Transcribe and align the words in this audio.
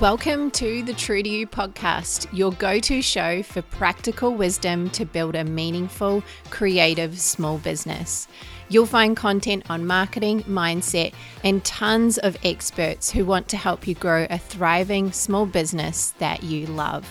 Welcome 0.00 0.50
to 0.52 0.82
the 0.82 0.94
True 0.94 1.22
to 1.22 1.28
You 1.28 1.46
podcast, 1.46 2.26
your 2.32 2.52
go 2.52 2.78
to 2.80 3.02
show 3.02 3.42
for 3.42 3.60
practical 3.60 4.32
wisdom 4.34 4.88
to 4.90 5.04
build 5.04 5.34
a 5.34 5.44
meaningful, 5.44 6.22
creative 6.48 7.20
small 7.20 7.58
business. 7.58 8.26
You'll 8.70 8.86
find 8.86 9.14
content 9.14 9.64
on 9.68 9.86
marketing, 9.86 10.44
mindset, 10.44 11.12
and 11.44 11.62
tons 11.66 12.16
of 12.16 12.38
experts 12.42 13.10
who 13.10 13.26
want 13.26 13.48
to 13.48 13.58
help 13.58 13.86
you 13.86 13.94
grow 13.94 14.26
a 14.30 14.38
thriving 14.38 15.12
small 15.12 15.44
business 15.44 16.14
that 16.18 16.42
you 16.44 16.64
love. 16.64 17.06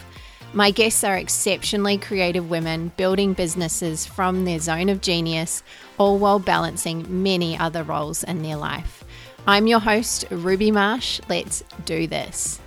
My 0.53 0.71
guests 0.71 1.03
are 1.03 1.15
exceptionally 1.15 1.99
creative 1.99 2.49
women 2.49 2.91
building 2.97 3.33
businesses 3.33 4.07
from 4.07 4.45
their 4.45 4.57
zone 4.57 4.89
of 4.89 5.01
genius, 5.01 5.61
all 5.99 6.17
while 6.17 6.39
balancing 6.39 7.21
many 7.21 7.55
other 7.55 7.83
roles 7.83 8.23
in 8.23 8.41
their 8.41 8.57
life. 8.57 9.03
I'm 9.45 9.67
your 9.67 9.79
host, 9.79 10.25
Ruby 10.31 10.71
Marsh. 10.71 11.21
Let's 11.29 11.63
do 11.85 12.07
this. 12.07 12.59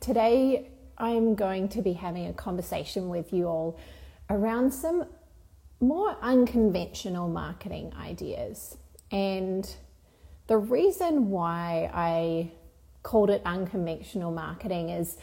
Today, 0.00 0.70
I'm 0.96 1.34
going 1.34 1.68
to 1.70 1.82
be 1.82 1.92
having 1.92 2.26
a 2.26 2.32
conversation 2.32 3.10
with 3.10 3.34
you 3.34 3.46
all 3.46 3.78
around 4.30 4.72
some 4.72 5.04
more 5.78 6.16
unconventional 6.22 7.28
marketing 7.28 7.92
ideas. 8.00 8.78
And 9.12 9.68
the 10.46 10.56
reason 10.56 11.28
why 11.28 11.90
I 11.92 12.50
called 13.02 13.28
it 13.28 13.42
unconventional 13.44 14.30
marketing 14.32 14.88
is 14.88 15.18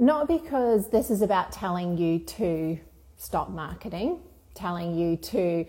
not 0.00 0.26
because 0.26 0.90
this 0.90 1.10
is 1.10 1.22
about 1.22 1.52
telling 1.52 1.96
you 1.96 2.18
to 2.18 2.78
stop 3.16 3.50
marketing, 3.50 4.18
telling 4.54 4.98
you 4.98 5.16
to 5.16 5.64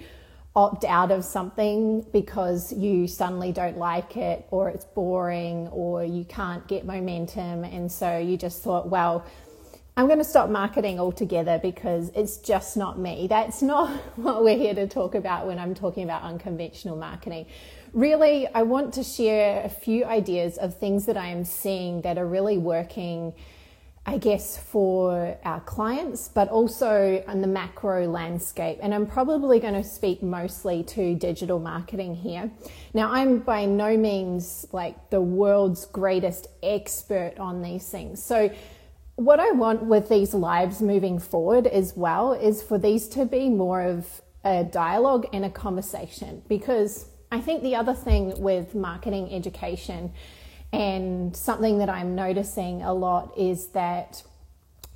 opt 0.59 0.83
out 0.83 1.09
of 1.09 1.23
something 1.23 2.05
because 2.11 2.73
you 2.73 3.07
suddenly 3.07 3.53
don't 3.53 3.77
like 3.77 4.17
it 4.17 4.45
or 4.52 4.67
it's 4.67 4.83
boring 4.83 5.69
or 5.69 6.03
you 6.03 6.25
can't 6.25 6.67
get 6.67 6.85
momentum 6.85 7.63
and 7.63 7.89
so 7.89 8.17
you 8.17 8.35
just 8.35 8.61
thought 8.61 8.89
well 8.89 9.25
I'm 9.95 10.07
going 10.07 10.19
to 10.19 10.25
stop 10.25 10.49
marketing 10.49 10.99
altogether 10.99 11.59
because 11.61 12.09
it's 12.15 12.37
just 12.37 12.77
not 12.77 12.97
me. 12.97 13.27
That's 13.27 13.61
not 13.61 13.89
what 14.15 14.43
we're 14.43 14.57
here 14.57 14.73
to 14.75 14.87
talk 14.87 15.13
about 15.15 15.45
when 15.45 15.59
I'm 15.59 15.75
talking 15.75 16.03
about 16.03 16.23
unconventional 16.23 16.95
marketing. 16.95 17.47
Really, 17.91 18.47
I 18.47 18.63
want 18.63 18.93
to 18.93 19.03
share 19.03 19.61
a 19.63 19.69
few 19.69 20.05
ideas 20.05 20.57
of 20.57 20.77
things 20.77 21.05
that 21.07 21.17
I 21.17 21.27
am 21.27 21.43
seeing 21.43 22.02
that 22.03 22.17
are 22.17 22.25
really 22.25 22.57
working 22.57 23.33
I 24.09 24.17
guess, 24.17 24.57
for 24.57 25.38
our 25.45 25.59
clients, 25.59 26.29
but 26.29 26.49
also 26.49 27.23
on 27.27 27.41
the 27.41 27.47
macro 27.47 28.07
landscape. 28.07 28.79
And 28.81 28.91
I'm 28.91 29.05
probably 29.05 29.59
going 29.59 29.75
to 29.75 29.83
speak 29.83 30.23
mostly 30.23 30.81
to 30.95 31.13
digital 31.13 31.59
marketing 31.59 32.15
here. 32.15 32.49
Now, 32.95 33.11
I'm 33.11 33.37
by 33.37 33.65
no 33.65 33.95
means 33.95 34.65
like 34.71 35.11
the 35.11 35.21
world's 35.21 35.85
greatest 35.85 36.47
expert 36.63 37.35
on 37.37 37.61
these 37.61 37.87
things. 37.87 38.23
So, 38.23 38.49
what 39.17 39.39
I 39.39 39.52
want 39.52 39.83
with 39.83 40.09
these 40.09 40.33
lives 40.33 40.81
moving 40.81 41.19
forward 41.19 41.67
as 41.67 41.95
well 41.95 42.33
is 42.33 42.63
for 42.63 42.80
these 42.80 43.07
to 43.09 43.25
be 43.25 43.47
more 43.47 43.83
of 43.83 44.23
a 44.43 44.63
dialogue 44.63 45.27
and 45.33 45.45
a 45.45 45.52
conversation 45.52 46.41
because 46.47 47.05
I 47.31 47.41
think 47.41 47.61
the 47.61 47.76
other 47.76 47.93
thing 47.93 48.41
with 48.41 48.73
marketing 48.73 49.31
education 49.31 50.14
and 50.71 51.35
something 51.35 51.80
that 51.80 51.89
I'm 51.89 52.15
noticing 52.15 52.81
a 52.83 52.93
lot 52.93 53.37
is 53.37 53.67
that 53.69 54.23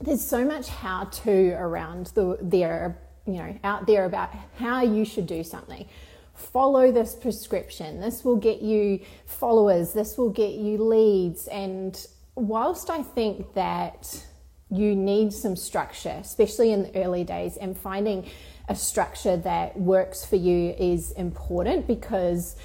there's 0.02 0.24
so 0.24 0.46
much 0.46 0.68
how 0.68 1.06
to 1.06 1.52
around 1.54 2.08
the 2.08 2.38
there, 2.42 3.00
you 3.26 3.34
know, 3.34 3.58
out 3.64 3.88
there 3.88 4.06
about 4.06 4.30
how 4.58 4.82
you 4.82 5.06
should 5.06 5.28
do 5.28 5.44
something. 5.44 5.88
Follow 6.36 6.92
this 6.92 7.16
prescription. 7.16 8.02
This 8.02 8.24
will 8.24 8.36
get 8.36 8.62
you 8.62 9.00
followers. 9.26 9.94
This 9.94 10.18
will 10.18 10.30
get 10.30 10.54
you 10.54 10.78
leads. 10.78 11.48
And 11.48 12.06
whilst 12.36 12.90
I 12.90 13.02
think 13.02 13.54
that 13.54 14.24
you 14.70 14.96
need 14.96 15.32
some 15.32 15.56
structure, 15.56 16.18
especially 16.20 16.72
in 16.72 16.84
the 16.84 17.04
early 17.04 17.24
days, 17.24 17.58
and 17.58 17.78
finding 17.78 18.30
a 18.68 18.76
structure 18.76 19.38
that 19.38 19.80
works 19.80 20.26
for 20.26 20.36
you 20.36 20.76
is 20.78 21.12
important 21.12 21.86
because, 21.86 22.56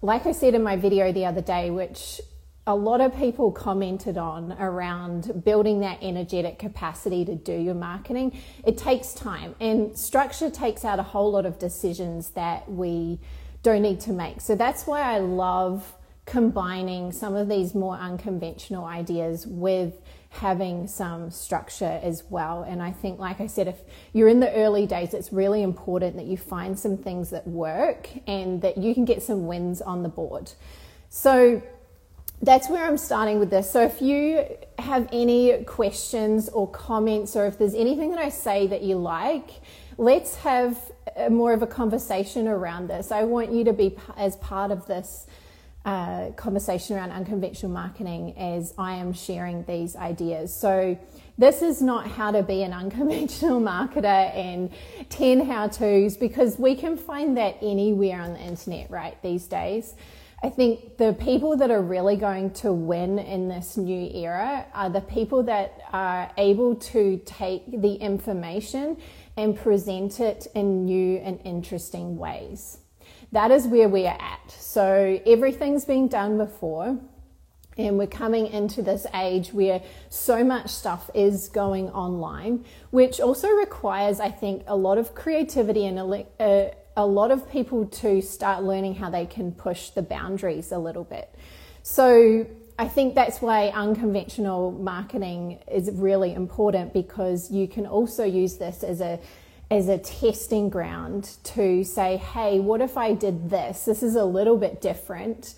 like 0.00 0.26
I 0.26 0.32
said 0.32 0.54
in 0.54 0.62
my 0.62 0.76
video 0.76 1.12
the 1.12 1.26
other 1.26 1.40
day, 1.40 1.70
which 1.70 2.20
a 2.68 2.76
lot 2.76 3.00
of 3.00 3.16
people 3.16 3.50
commented 3.50 4.18
on 4.18 4.52
around 4.60 5.42
building 5.42 5.80
that 5.80 5.98
energetic 6.02 6.58
capacity 6.58 7.24
to 7.24 7.34
do 7.34 7.54
your 7.54 7.74
marketing. 7.74 8.38
It 8.62 8.76
takes 8.76 9.14
time, 9.14 9.54
and 9.58 9.96
structure 9.98 10.50
takes 10.50 10.84
out 10.84 10.98
a 10.98 11.02
whole 11.02 11.32
lot 11.32 11.46
of 11.46 11.58
decisions 11.58 12.28
that 12.32 12.70
we 12.70 13.20
don't 13.62 13.80
need 13.80 14.00
to 14.00 14.12
make. 14.12 14.42
So 14.42 14.54
that's 14.54 14.86
why 14.86 15.00
I 15.00 15.18
love 15.18 15.94
combining 16.26 17.10
some 17.10 17.34
of 17.34 17.48
these 17.48 17.74
more 17.74 17.96
unconventional 17.96 18.84
ideas 18.84 19.46
with 19.46 19.94
having 20.28 20.86
some 20.86 21.30
structure 21.30 21.98
as 22.02 22.24
well. 22.28 22.64
And 22.64 22.82
I 22.82 22.92
think, 22.92 23.18
like 23.18 23.40
I 23.40 23.46
said, 23.46 23.66
if 23.66 23.76
you're 24.12 24.28
in 24.28 24.40
the 24.40 24.52
early 24.52 24.86
days, 24.86 25.14
it's 25.14 25.32
really 25.32 25.62
important 25.62 26.16
that 26.16 26.26
you 26.26 26.36
find 26.36 26.78
some 26.78 26.98
things 26.98 27.30
that 27.30 27.46
work 27.46 28.10
and 28.26 28.60
that 28.60 28.76
you 28.76 28.92
can 28.92 29.06
get 29.06 29.22
some 29.22 29.46
wins 29.46 29.80
on 29.80 30.02
the 30.02 30.10
board. 30.10 30.52
So, 31.08 31.62
that's 32.42 32.68
where 32.68 32.84
I'm 32.84 32.96
starting 32.96 33.38
with 33.38 33.50
this. 33.50 33.70
So 33.70 33.82
if 33.82 34.00
you 34.00 34.44
have 34.78 35.08
any 35.12 35.64
questions 35.64 36.48
or 36.48 36.68
comments, 36.68 37.34
or 37.34 37.46
if 37.46 37.58
there's 37.58 37.74
anything 37.74 38.10
that 38.10 38.20
I 38.20 38.28
say 38.28 38.66
that 38.68 38.82
you 38.82 38.96
like, 38.96 39.50
let's 39.96 40.36
have 40.36 40.78
more 41.30 41.52
of 41.52 41.62
a 41.62 41.66
conversation 41.66 42.46
around 42.46 42.88
this. 42.88 43.10
I 43.10 43.24
want 43.24 43.52
you 43.52 43.64
to 43.64 43.72
be 43.72 43.96
as 44.16 44.36
part 44.36 44.70
of 44.70 44.86
this 44.86 45.26
uh, 45.84 46.30
conversation 46.32 46.96
around 46.96 47.10
unconventional 47.12 47.72
marketing 47.72 48.36
as 48.36 48.74
I 48.78 48.96
am 48.96 49.12
sharing 49.12 49.64
these 49.64 49.96
ideas. 49.96 50.54
So 50.54 50.98
this 51.38 51.62
is 51.62 51.80
not 51.80 52.06
how 52.06 52.30
to 52.30 52.42
be 52.42 52.62
an 52.62 52.72
unconventional 52.72 53.60
marketer 53.72 54.04
and 54.04 54.70
10 55.08 55.46
how 55.46 55.68
to's 55.68 56.16
because 56.16 56.58
we 56.58 56.74
can 56.74 56.96
find 56.96 57.36
that 57.36 57.56
anywhere 57.62 58.20
on 58.20 58.34
the 58.34 58.40
internet, 58.40 58.90
right, 58.90 59.20
these 59.22 59.46
days. 59.46 59.94
I 60.40 60.50
think 60.50 60.98
the 60.98 61.14
people 61.14 61.56
that 61.56 61.70
are 61.72 61.82
really 61.82 62.16
going 62.16 62.52
to 62.52 62.72
win 62.72 63.18
in 63.18 63.48
this 63.48 63.76
new 63.76 64.08
era 64.14 64.66
are 64.72 64.88
the 64.88 65.00
people 65.00 65.42
that 65.44 65.80
are 65.92 66.30
able 66.38 66.76
to 66.76 67.20
take 67.24 67.80
the 67.80 67.94
information 67.94 68.98
and 69.36 69.56
present 69.56 70.20
it 70.20 70.46
in 70.54 70.84
new 70.84 71.16
and 71.16 71.40
interesting 71.44 72.16
ways. 72.18 72.78
That 73.32 73.50
is 73.50 73.66
where 73.66 73.88
we 73.88 74.06
are 74.06 74.16
at. 74.20 74.50
So 74.50 75.20
everything's 75.26 75.84
been 75.84 76.06
done 76.06 76.38
before. 76.38 76.98
And 77.76 77.96
we're 77.96 78.08
coming 78.08 78.48
into 78.48 78.82
this 78.82 79.06
age 79.14 79.52
where 79.52 79.80
so 80.08 80.42
much 80.42 80.68
stuff 80.68 81.10
is 81.14 81.48
going 81.48 81.90
online, 81.90 82.64
which 82.90 83.20
also 83.20 83.48
requires, 83.50 84.18
I 84.18 84.30
think, 84.30 84.64
a 84.66 84.74
lot 84.76 84.98
of 84.98 85.14
creativity 85.14 85.86
and 85.86 85.98
uh, 86.40 86.70
a 86.98 87.06
lot 87.06 87.30
of 87.30 87.48
people 87.48 87.86
to 87.86 88.20
start 88.20 88.64
learning 88.64 88.96
how 88.96 89.08
they 89.08 89.24
can 89.24 89.52
push 89.52 89.90
the 89.90 90.02
boundaries 90.02 90.72
a 90.72 90.78
little 90.78 91.04
bit. 91.04 91.32
So 91.84 92.44
I 92.76 92.88
think 92.88 93.14
that's 93.14 93.40
why 93.40 93.68
unconventional 93.68 94.72
marketing 94.72 95.60
is 95.70 95.88
really 95.92 96.34
important 96.34 96.92
because 96.92 97.52
you 97.52 97.68
can 97.68 97.86
also 97.86 98.24
use 98.24 98.56
this 98.56 98.82
as 98.82 99.00
a 99.00 99.20
as 99.70 99.88
a 99.88 99.98
testing 99.98 100.70
ground 100.70 101.36
to 101.44 101.84
say, 101.84 102.16
hey, 102.16 102.58
what 102.58 102.80
if 102.80 102.96
I 102.96 103.12
did 103.12 103.50
this? 103.50 103.84
This 103.84 104.02
is 104.02 104.16
a 104.16 104.24
little 104.24 104.56
bit 104.56 104.80
different. 104.80 105.54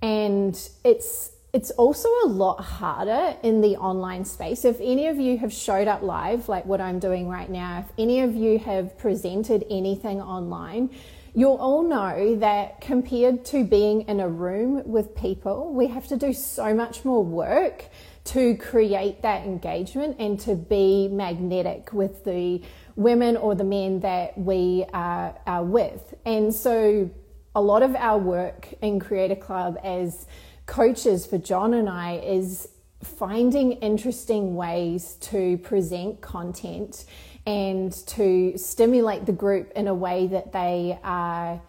And 0.00 0.58
it's 0.82 1.30
it's 1.52 1.70
also 1.72 2.08
a 2.24 2.28
lot 2.28 2.60
harder 2.60 3.36
in 3.42 3.60
the 3.60 3.76
online 3.76 4.24
space. 4.24 4.64
If 4.64 4.80
any 4.80 5.08
of 5.08 5.18
you 5.18 5.36
have 5.38 5.52
showed 5.52 5.88
up 5.88 6.02
live, 6.02 6.48
like 6.48 6.64
what 6.64 6.80
I'm 6.80 6.98
doing 7.00 7.28
right 7.28 7.50
now, 7.50 7.80
if 7.80 7.92
any 7.98 8.20
of 8.20 8.34
you 8.34 8.58
have 8.60 8.96
presented 8.98 9.64
anything 9.68 10.20
online, 10.20 10.90
you'll 11.34 11.56
all 11.56 11.82
know 11.82 12.36
that 12.36 12.80
compared 12.80 13.44
to 13.46 13.64
being 13.64 14.02
in 14.02 14.20
a 14.20 14.28
room 14.28 14.82
with 14.88 15.16
people, 15.16 15.72
we 15.72 15.88
have 15.88 16.06
to 16.08 16.16
do 16.16 16.32
so 16.32 16.72
much 16.72 17.04
more 17.04 17.24
work 17.24 17.86
to 18.22 18.56
create 18.56 19.22
that 19.22 19.44
engagement 19.44 20.16
and 20.20 20.38
to 20.38 20.54
be 20.54 21.08
magnetic 21.08 21.92
with 21.92 22.24
the 22.24 22.62
women 22.94 23.36
or 23.36 23.56
the 23.56 23.64
men 23.64 24.00
that 24.00 24.38
we 24.38 24.84
are, 24.92 25.34
are 25.46 25.64
with. 25.64 26.14
And 26.24 26.54
so, 26.54 27.10
a 27.52 27.60
lot 27.60 27.82
of 27.82 27.96
our 27.96 28.18
work 28.18 28.72
in 28.80 29.00
Creator 29.00 29.36
Club 29.36 29.76
as 29.82 30.26
coaches 30.70 31.26
for 31.26 31.36
John 31.36 31.74
and 31.74 31.88
I 31.88 32.18
is 32.18 32.68
finding 33.02 33.72
interesting 33.72 34.54
ways 34.54 35.14
to 35.22 35.58
present 35.58 36.20
content 36.20 37.06
and 37.44 37.92
to 38.06 38.56
stimulate 38.56 39.26
the 39.26 39.32
group 39.32 39.72
in 39.74 39.88
a 39.88 39.94
way 39.94 40.28
that 40.28 40.52
they 40.52 40.96
are 41.02 41.60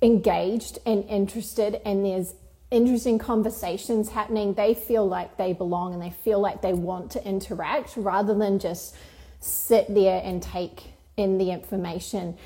engaged 0.00 0.78
and 0.86 1.04
interested 1.06 1.80
and 1.84 2.04
there's 2.04 2.34
interesting 2.70 3.18
conversations 3.18 4.08
happening, 4.08 4.54
they 4.54 4.74
feel 4.74 5.06
like 5.08 5.36
they 5.36 5.52
belong 5.52 5.92
and 5.92 6.00
they 6.00 6.10
feel 6.10 6.38
like 6.38 6.62
they 6.62 6.74
want 6.74 7.10
to 7.10 7.26
interact 7.26 7.96
rather 7.96 8.34
than 8.34 8.60
just 8.60 8.94
sit 9.40 9.92
there 9.92 10.22
and 10.24 10.40
take 10.40 10.84
in 11.16 11.38
the 11.38 11.50
information. 11.50 12.36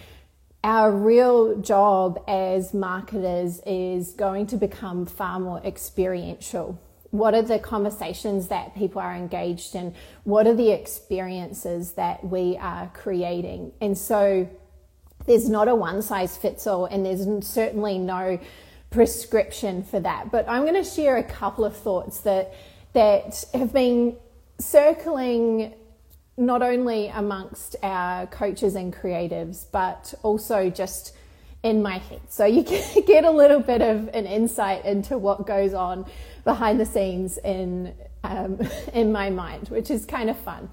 Our 0.62 0.92
real 0.92 1.58
job 1.60 2.22
as 2.28 2.74
marketers 2.74 3.62
is 3.64 4.12
going 4.12 4.46
to 4.48 4.56
become 4.56 5.06
far 5.06 5.40
more 5.40 5.60
experiential. 5.64 6.78
What 7.10 7.34
are 7.34 7.42
the 7.42 7.58
conversations 7.58 8.48
that 8.48 8.74
people 8.74 9.00
are 9.00 9.14
engaged 9.14 9.74
in? 9.74 9.94
What 10.24 10.46
are 10.46 10.54
the 10.54 10.70
experiences 10.70 11.92
that 11.92 12.22
we 12.24 12.58
are 12.58 12.90
creating? 12.92 13.72
And 13.80 13.96
so 13.96 14.48
there's 15.26 15.48
not 15.48 15.66
a 15.66 15.74
one 15.74 16.02
size 16.02 16.36
fits 16.36 16.66
all, 16.66 16.84
and 16.84 17.06
there's 17.06 17.26
certainly 17.46 17.98
no 17.98 18.38
prescription 18.90 19.82
for 19.82 19.98
that. 20.00 20.30
But 20.30 20.46
I'm 20.46 20.62
going 20.62 20.82
to 20.82 20.88
share 20.88 21.16
a 21.16 21.24
couple 21.24 21.64
of 21.64 21.76
thoughts 21.76 22.20
that 22.20 22.52
that 22.92 23.44
have 23.54 23.72
been 23.72 24.16
circling 24.58 25.74
not 26.40 26.62
only 26.62 27.08
amongst 27.08 27.76
our 27.82 28.26
coaches 28.26 28.74
and 28.74 28.92
creatives, 28.92 29.66
but 29.70 30.14
also 30.22 30.70
just 30.70 31.14
in 31.62 31.82
my 31.82 31.98
head. 31.98 32.20
So 32.28 32.46
you 32.46 32.62
get 33.06 33.24
a 33.24 33.30
little 33.30 33.60
bit 33.60 33.82
of 33.82 34.08
an 34.08 34.26
insight 34.26 34.84
into 34.84 35.18
what 35.18 35.46
goes 35.46 35.74
on 35.74 36.06
behind 36.44 36.80
the 36.80 36.86
scenes 36.86 37.38
in 37.38 37.94
um, 38.24 38.60
in 38.92 39.12
my 39.12 39.30
mind, 39.30 39.68
which 39.68 39.90
is 39.90 40.04
kind 40.04 40.28
of 40.28 40.38
fun. 40.38 40.70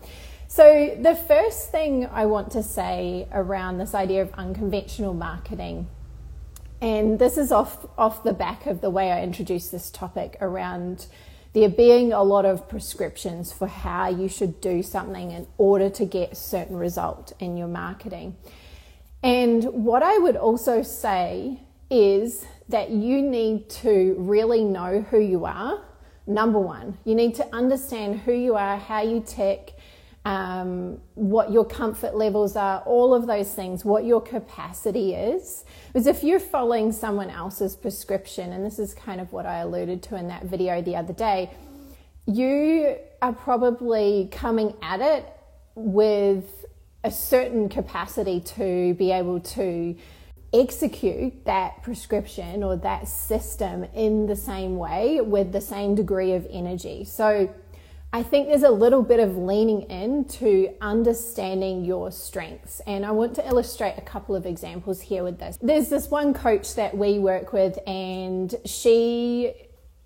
So 0.47 0.97
the 0.99 1.15
first 1.15 1.71
thing 1.71 2.07
I 2.11 2.25
want 2.25 2.51
to 2.51 2.63
say 2.63 3.27
around 3.31 3.77
this 3.77 3.93
idea 3.93 4.21
of 4.21 4.33
unconventional 4.33 5.13
marketing 5.13 5.87
and 6.81 7.17
this 7.17 7.37
is 7.37 7.51
off, 7.51 7.85
off 7.97 8.23
the 8.23 8.33
back 8.33 8.67
of 8.67 8.81
the 8.81 8.89
way 8.89 9.11
I 9.11 9.23
introduced 9.23 9.71
this 9.71 9.89
topic 9.89 10.37
around 10.41 11.07
there 11.57 11.69
being 11.69 12.13
a 12.13 12.21
lot 12.21 12.45
of 12.45 12.69
prescriptions 12.69 13.51
for 13.51 13.67
how 13.67 14.07
you 14.07 14.29
should 14.29 14.61
do 14.61 14.83
something 14.83 15.31
in 15.31 15.47
order 15.57 15.89
to 15.89 16.05
get 16.05 16.33
a 16.33 16.35
certain 16.35 16.75
result 16.75 17.33
in 17.39 17.57
your 17.57 17.67
marketing. 17.67 18.35
And 19.23 19.63
what 19.63 20.03
I 20.03 20.19
would 20.19 20.35
also 20.35 20.83
say 20.83 21.59
is 21.89 22.45
that 22.69 22.91
you 22.91 23.23
need 23.23 23.71
to 23.71 24.15
really 24.19 24.63
know 24.63 25.01
who 25.09 25.19
you 25.19 25.45
are. 25.45 25.81
Number 26.27 26.59
one, 26.59 26.99
you 27.05 27.15
need 27.15 27.33
to 27.35 27.55
understand 27.55 28.19
who 28.19 28.33
you 28.33 28.55
are, 28.55 28.77
how 28.77 29.01
you 29.01 29.23
tick, 29.25 29.73
um, 30.27 30.99
what 31.15 31.53
your 31.53 31.63
comfort 31.63 32.13
levels 32.13 32.57
are, 32.57 32.81
all 32.81 33.13
of 33.13 33.27
those 33.27 33.53
things, 33.53 33.85
what 33.85 34.03
your 34.03 34.19
capacity 34.19 35.13
is. 35.13 35.63
Because 35.87 36.05
if 36.05 36.21
you're 36.21 36.41
following 36.41 36.91
someone 36.91 37.29
else's 37.29 37.77
prescription, 37.77 38.51
and 38.51 38.65
this 38.65 38.77
is 38.77 38.93
kind 38.93 39.21
of 39.21 39.31
what 39.31 39.45
I 39.45 39.59
alluded 39.59 40.03
to 40.03 40.17
in 40.17 40.27
that 40.27 40.43
video 40.43 40.81
the 40.81 40.97
other 40.97 41.13
day, 41.13 41.49
you 42.25 42.97
are 43.21 43.31
probably 43.31 44.27
coming 44.29 44.75
at 44.81 44.99
it 44.99 45.25
with 45.75 46.65
a 47.05 47.11
certain 47.11 47.69
capacity 47.69 48.41
to 48.41 48.95
be 48.95 49.13
able 49.13 49.39
to 49.39 49.95
execute 50.53 51.45
that 51.45 51.83
prescription 51.83 52.63
or 52.63 52.75
that 52.75 53.07
system 53.07 53.85
in 53.93 54.27
the 54.27 54.35
same 54.35 54.75
way 54.75 55.21
with 55.21 55.53
the 55.53 55.61
same 55.61 55.95
degree 55.95 56.33
of 56.33 56.45
energy. 56.49 57.05
So, 57.05 57.49
I 58.13 58.23
think 58.23 58.47
there's 58.47 58.63
a 58.63 58.71
little 58.71 59.03
bit 59.03 59.19
of 59.19 59.37
leaning 59.37 59.89
into 59.89 60.73
understanding 60.79 61.83
your 61.83 62.11
strengths. 62.11 62.79
And 62.87 63.05
I 63.05 63.11
want 63.11 63.35
to 63.35 63.45
illustrate 63.45 63.95
a 63.97 64.01
couple 64.01 64.35
of 64.35 64.45
examples 64.45 65.01
here 65.01 65.23
with 65.23 65.39
this. 65.39 65.57
There's 65.61 65.89
this 65.89 66.09
one 66.09 66.33
coach 66.33 66.75
that 66.75 66.97
we 66.97 67.19
work 67.19 67.51
with, 67.51 67.77
and 67.85 68.55
she 68.65 69.53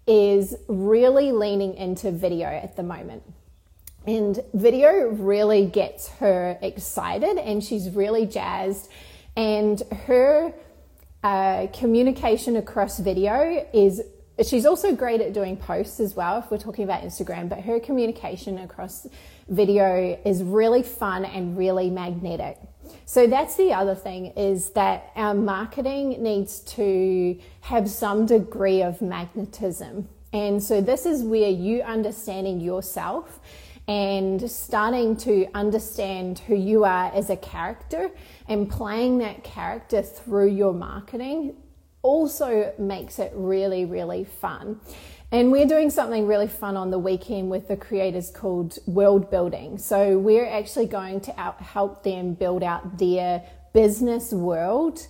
is 0.07 0.55
really 0.67 1.31
leaning 1.31 1.75
into 1.75 2.11
video 2.11 2.47
at 2.47 2.75
the 2.75 2.83
moment. 2.83 3.23
And 4.07 4.39
video 4.53 5.09
really 5.09 5.67
gets 5.67 6.09
her 6.13 6.57
excited, 6.61 7.37
and 7.37 7.63
she's 7.63 7.91
really 7.91 8.25
jazzed. 8.25 8.89
And 9.35 9.79
her 10.07 10.53
uh, 11.23 11.67
communication 11.71 12.55
across 12.55 12.99
video 12.99 13.67
is 13.73 14.01
She's 14.43 14.65
also 14.65 14.95
great 14.95 15.21
at 15.21 15.33
doing 15.33 15.57
posts 15.57 15.99
as 15.99 16.15
well, 16.15 16.39
if 16.39 16.49
we're 16.49 16.57
talking 16.57 16.83
about 16.83 17.03
Instagram, 17.03 17.49
but 17.49 17.59
her 17.61 17.79
communication 17.79 18.57
across 18.59 19.05
video 19.49 20.19
is 20.25 20.41
really 20.41 20.83
fun 20.83 21.25
and 21.25 21.57
really 21.57 21.89
magnetic. 21.89 22.57
So 23.05 23.27
that's 23.27 23.55
the 23.55 23.73
other 23.73 23.95
thing 23.95 24.27
is 24.37 24.71
that 24.71 25.11
our 25.15 25.33
marketing 25.33 26.23
needs 26.23 26.61
to 26.61 27.37
have 27.61 27.89
some 27.89 28.25
degree 28.25 28.81
of 28.81 29.01
magnetism. 29.01 30.07
And 30.33 30.63
so 30.63 30.81
this 30.81 31.05
is 31.05 31.23
where 31.23 31.49
you 31.49 31.81
understanding 31.81 32.61
yourself 32.61 33.39
and 33.87 34.49
starting 34.49 35.17
to 35.17 35.47
understand 35.53 36.39
who 36.39 36.55
you 36.55 36.85
are 36.85 37.11
as 37.13 37.29
a 37.29 37.35
character 37.35 38.09
and 38.47 38.69
playing 38.69 39.17
that 39.17 39.43
character 39.43 40.01
through 40.01 40.49
your 40.49 40.73
marketing 40.73 41.55
also 42.01 42.73
makes 42.77 43.19
it 43.19 43.31
really, 43.35 43.85
really 43.85 44.23
fun. 44.23 44.79
And 45.31 45.51
we're 45.51 45.67
doing 45.67 45.89
something 45.89 46.27
really 46.27 46.47
fun 46.47 46.75
on 46.75 46.91
the 46.91 46.99
weekend 46.99 47.49
with 47.49 47.69
the 47.69 47.77
creators 47.77 48.29
called 48.29 48.77
World 48.85 49.31
Building. 49.31 49.77
So 49.77 50.17
we're 50.17 50.47
actually 50.47 50.87
going 50.87 51.21
to 51.21 51.31
help 51.31 52.03
them 52.03 52.33
build 52.33 52.63
out 52.63 52.97
their 52.97 53.43
business 53.73 54.33
world 54.33 55.07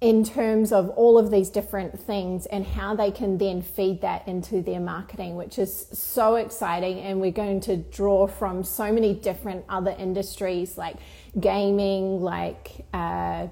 in 0.00 0.24
terms 0.24 0.72
of 0.72 0.90
all 0.90 1.18
of 1.18 1.30
these 1.30 1.48
different 1.50 1.98
things 1.98 2.46
and 2.46 2.66
how 2.66 2.94
they 2.94 3.10
can 3.10 3.38
then 3.38 3.62
feed 3.62 4.00
that 4.02 4.26
into 4.28 4.60
their 4.62 4.80
marketing, 4.80 5.36
which 5.36 5.58
is 5.58 5.86
so 5.92 6.36
exciting. 6.36 6.98
And 7.00 7.20
we're 7.20 7.30
going 7.30 7.60
to 7.60 7.76
draw 7.76 8.26
from 8.26 8.64
so 8.64 8.92
many 8.92 9.14
different 9.14 9.64
other 9.68 9.94
industries 9.98 10.76
like 10.76 10.96
gaming, 11.38 12.20
like 12.20 12.86
uh, 12.92 13.48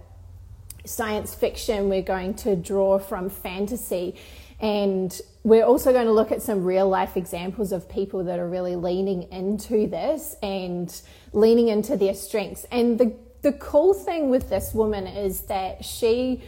science 0.85 1.35
fiction, 1.35 1.89
we're 1.89 2.03
going 2.03 2.35
to 2.35 2.57
draw 2.57 2.99
from 2.99 3.31
fantasy. 3.31 4.17
And 4.61 5.21
we're 5.43 5.65
also 5.65 5.93
going 5.93 6.07
to 6.07 6.13
look 6.13 6.31
at 6.31 6.41
some 6.41 6.65
real 6.65 6.89
life 6.89 7.17
examples 7.17 7.73
of 7.73 7.89
people 7.89 8.25
that 8.25 8.39
are 8.39 8.49
really 8.49 8.77
leaning 8.77 9.25
into 9.33 9.89
this 9.89 10.37
and 10.43 11.01
leaning 11.33 11.69
into 11.69 11.97
their 11.97 12.15
strengths. 12.15 12.65
And 12.71 12.99
the, 12.99 13.15
the 13.43 13.53
cool 13.53 13.93
thing 13.93 14.31
with 14.31 14.49
this 14.49 14.73
woman 14.73 15.07
is 15.09 15.43
that 15.43 15.85
she 15.85 16.43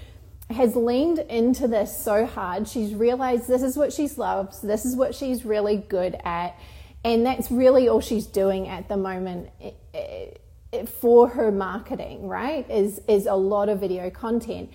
has 0.50 0.76
leaned 0.76 1.18
into 1.18 1.66
this 1.66 2.04
so 2.04 2.26
hard. 2.26 2.68
She's 2.68 2.94
realized 2.94 3.48
this 3.48 3.62
is 3.62 3.76
what 3.76 3.92
she 3.92 4.06
loves, 4.08 4.60
this 4.60 4.84
is 4.84 4.94
what 4.94 5.14
she's 5.14 5.44
really 5.44 5.78
good 5.78 6.16
at. 6.24 6.56
And 7.02 7.26
that's 7.26 7.50
really 7.50 7.88
all 7.88 8.00
she's 8.00 8.26
doing 8.26 8.68
at 8.68 8.88
the 8.88 8.96
moment 8.96 9.50
for 10.88 11.28
her 11.28 11.50
marketing, 11.50 12.28
right? 12.28 12.68
Is 12.70 13.00
is 13.08 13.26
a 13.26 13.34
lot 13.34 13.68
of 13.68 13.80
video 13.80 14.10
content. 14.10 14.70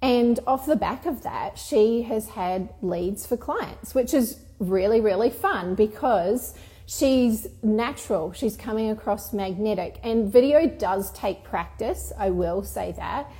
And 0.00 0.40
off 0.48 0.66
the 0.66 0.76
back 0.76 1.06
of 1.06 1.22
that, 1.22 1.58
she 1.58 2.02
has 2.02 2.28
had 2.30 2.70
leads 2.82 3.24
for 3.24 3.36
clients, 3.36 3.94
which 3.94 4.12
is 4.12 4.40
really, 4.58 5.00
really 5.00 5.30
fun 5.30 5.76
because 5.76 6.54
she's 6.86 7.46
natural. 7.62 8.32
She's 8.32 8.56
coming 8.56 8.90
across 8.90 9.32
magnetic. 9.32 10.00
And 10.02 10.32
video 10.32 10.66
does 10.66 11.12
take 11.12 11.44
practice, 11.44 12.12
I 12.18 12.30
will 12.30 12.64
say 12.64 12.92
that. 12.96 13.30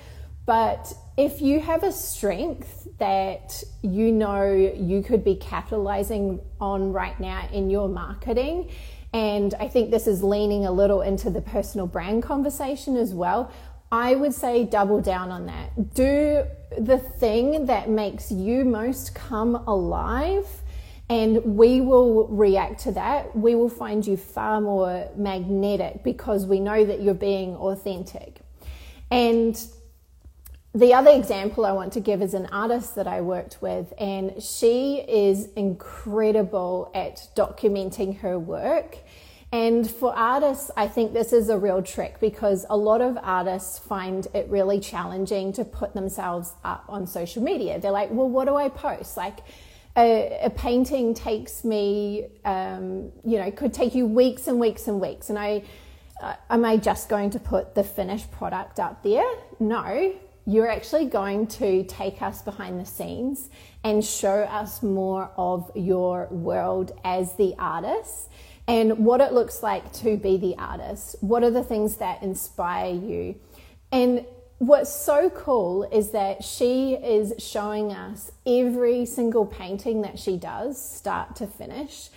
But 0.46 0.92
if 1.16 1.40
you 1.40 1.60
have 1.60 1.82
a 1.82 1.92
strength 1.92 2.88
that 2.98 3.62
you 3.82 4.12
know 4.12 4.44
you 4.52 5.02
could 5.02 5.24
be 5.24 5.36
capitalizing 5.36 6.40
on 6.60 6.92
right 6.92 7.18
now 7.20 7.48
in 7.52 7.70
your 7.70 7.88
marketing, 7.88 8.70
and 9.12 9.54
I 9.60 9.68
think 9.68 9.90
this 9.90 10.06
is 10.06 10.22
leaning 10.22 10.64
a 10.64 10.72
little 10.72 11.02
into 11.02 11.30
the 11.30 11.40
personal 11.40 11.86
brand 11.86 12.22
conversation 12.22 12.96
as 12.96 13.12
well. 13.12 13.50
I 13.90 14.14
would 14.14 14.32
say 14.32 14.64
double 14.64 15.02
down 15.02 15.30
on 15.30 15.46
that. 15.46 15.94
Do 15.94 16.44
the 16.78 16.98
thing 16.98 17.66
that 17.66 17.90
makes 17.90 18.32
you 18.32 18.64
most 18.64 19.14
come 19.14 19.54
alive, 19.54 20.46
and 21.10 21.44
we 21.56 21.82
will 21.82 22.26
react 22.28 22.80
to 22.84 22.92
that. 22.92 23.36
We 23.36 23.54
will 23.54 23.68
find 23.68 24.06
you 24.06 24.16
far 24.16 24.62
more 24.62 25.10
magnetic 25.14 26.02
because 26.02 26.46
we 26.46 26.58
know 26.58 26.84
that 26.84 27.02
you're 27.02 27.12
being 27.12 27.54
authentic. 27.56 28.40
And 29.10 29.62
the 30.74 30.94
other 30.94 31.10
example 31.10 31.66
I 31.66 31.72
want 31.72 31.92
to 31.94 32.00
give 32.00 32.22
is 32.22 32.32
an 32.32 32.46
artist 32.46 32.94
that 32.94 33.06
I 33.06 33.20
worked 33.20 33.60
with, 33.60 33.92
and 33.98 34.42
she 34.42 35.04
is 35.06 35.48
incredible 35.54 36.90
at 36.94 37.28
documenting 37.36 38.20
her 38.20 38.38
work. 38.38 38.96
And 39.52 39.88
for 39.88 40.16
artists, 40.16 40.70
I 40.74 40.88
think 40.88 41.12
this 41.12 41.34
is 41.34 41.50
a 41.50 41.58
real 41.58 41.82
trick 41.82 42.20
because 42.20 42.64
a 42.70 42.76
lot 42.76 43.02
of 43.02 43.18
artists 43.22 43.78
find 43.78 44.26
it 44.32 44.48
really 44.48 44.80
challenging 44.80 45.52
to 45.52 45.64
put 45.66 45.92
themselves 45.92 46.54
up 46.64 46.86
on 46.88 47.06
social 47.06 47.42
media. 47.42 47.78
They're 47.78 47.90
like, 47.90 48.10
well, 48.10 48.30
what 48.30 48.48
do 48.48 48.56
I 48.56 48.70
post? 48.70 49.18
Like, 49.18 49.40
a, 49.94 50.38
a 50.44 50.48
painting 50.48 51.12
takes 51.12 51.64
me, 51.64 52.28
um, 52.46 53.12
you 53.26 53.36
know, 53.36 53.50
could 53.50 53.74
take 53.74 53.94
you 53.94 54.06
weeks 54.06 54.48
and 54.48 54.58
weeks 54.58 54.88
and 54.88 55.02
weeks. 55.02 55.28
And 55.28 55.38
I, 55.38 55.64
uh, 56.22 56.34
am 56.48 56.64
I 56.64 56.78
just 56.78 57.10
going 57.10 57.28
to 57.28 57.38
put 57.38 57.74
the 57.74 57.84
finished 57.84 58.30
product 58.30 58.80
up 58.80 59.02
there? 59.02 59.30
No 59.60 60.14
you're 60.46 60.68
actually 60.68 61.06
going 61.06 61.46
to 61.46 61.84
take 61.84 62.20
us 62.20 62.42
behind 62.42 62.80
the 62.80 62.84
scenes 62.84 63.48
and 63.84 64.04
show 64.04 64.40
us 64.42 64.82
more 64.82 65.30
of 65.36 65.70
your 65.74 66.26
world 66.30 66.92
as 67.04 67.34
the 67.36 67.54
artist 67.58 68.28
and 68.66 68.98
what 68.98 69.20
it 69.20 69.32
looks 69.32 69.62
like 69.62 69.92
to 69.92 70.16
be 70.16 70.36
the 70.36 70.56
artist. 70.56 71.16
What 71.20 71.42
are 71.44 71.50
the 71.50 71.64
things 71.64 71.96
that 71.96 72.22
inspire 72.22 72.92
you? 72.92 73.36
And 73.90 74.24
what's 74.58 74.94
so 74.94 75.30
cool 75.30 75.84
is 75.92 76.10
that 76.10 76.44
she 76.44 76.94
is 76.94 77.34
showing 77.38 77.92
us 77.92 78.30
every 78.46 79.06
single 79.06 79.44
painting 79.44 80.02
that 80.02 80.18
she 80.18 80.36
does, 80.36 80.80
start 80.80 81.36
to 81.36 81.46
finish. 81.46 82.08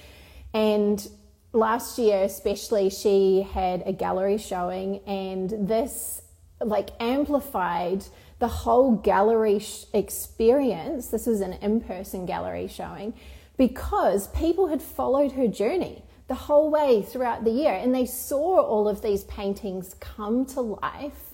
And 0.53 1.07
last 1.51 1.97
year, 1.97 2.23
especially, 2.23 2.89
she 2.89 3.41
had 3.41 3.83
a 3.85 3.93
gallery 3.93 4.37
showing, 4.37 4.99
and 5.07 5.67
this 5.67 6.21
like 6.61 6.89
amplified 6.99 8.05
the 8.39 8.47
whole 8.47 8.95
gallery 8.95 9.59
sh- 9.59 9.85
experience. 9.93 11.07
This 11.07 11.25
was 11.25 11.41
an 11.41 11.53
in 11.53 11.81
person 11.81 12.25
gallery 12.25 12.67
showing 12.67 13.13
because 13.57 14.27
people 14.29 14.67
had 14.67 14.81
followed 14.81 15.33
her 15.33 15.47
journey 15.47 16.03
the 16.27 16.35
whole 16.35 16.69
way 16.69 17.01
throughout 17.01 17.43
the 17.43 17.51
year 17.51 17.73
and 17.73 17.93
they 17.93 18.05
saw 18.05 18.59
all 18.59 18.87
of 18.87 19.01
these 19.01 19.23
paintings 19.25 19.95
come 19.99 20.45
to 20.45 20.61
life. 20.61 21.33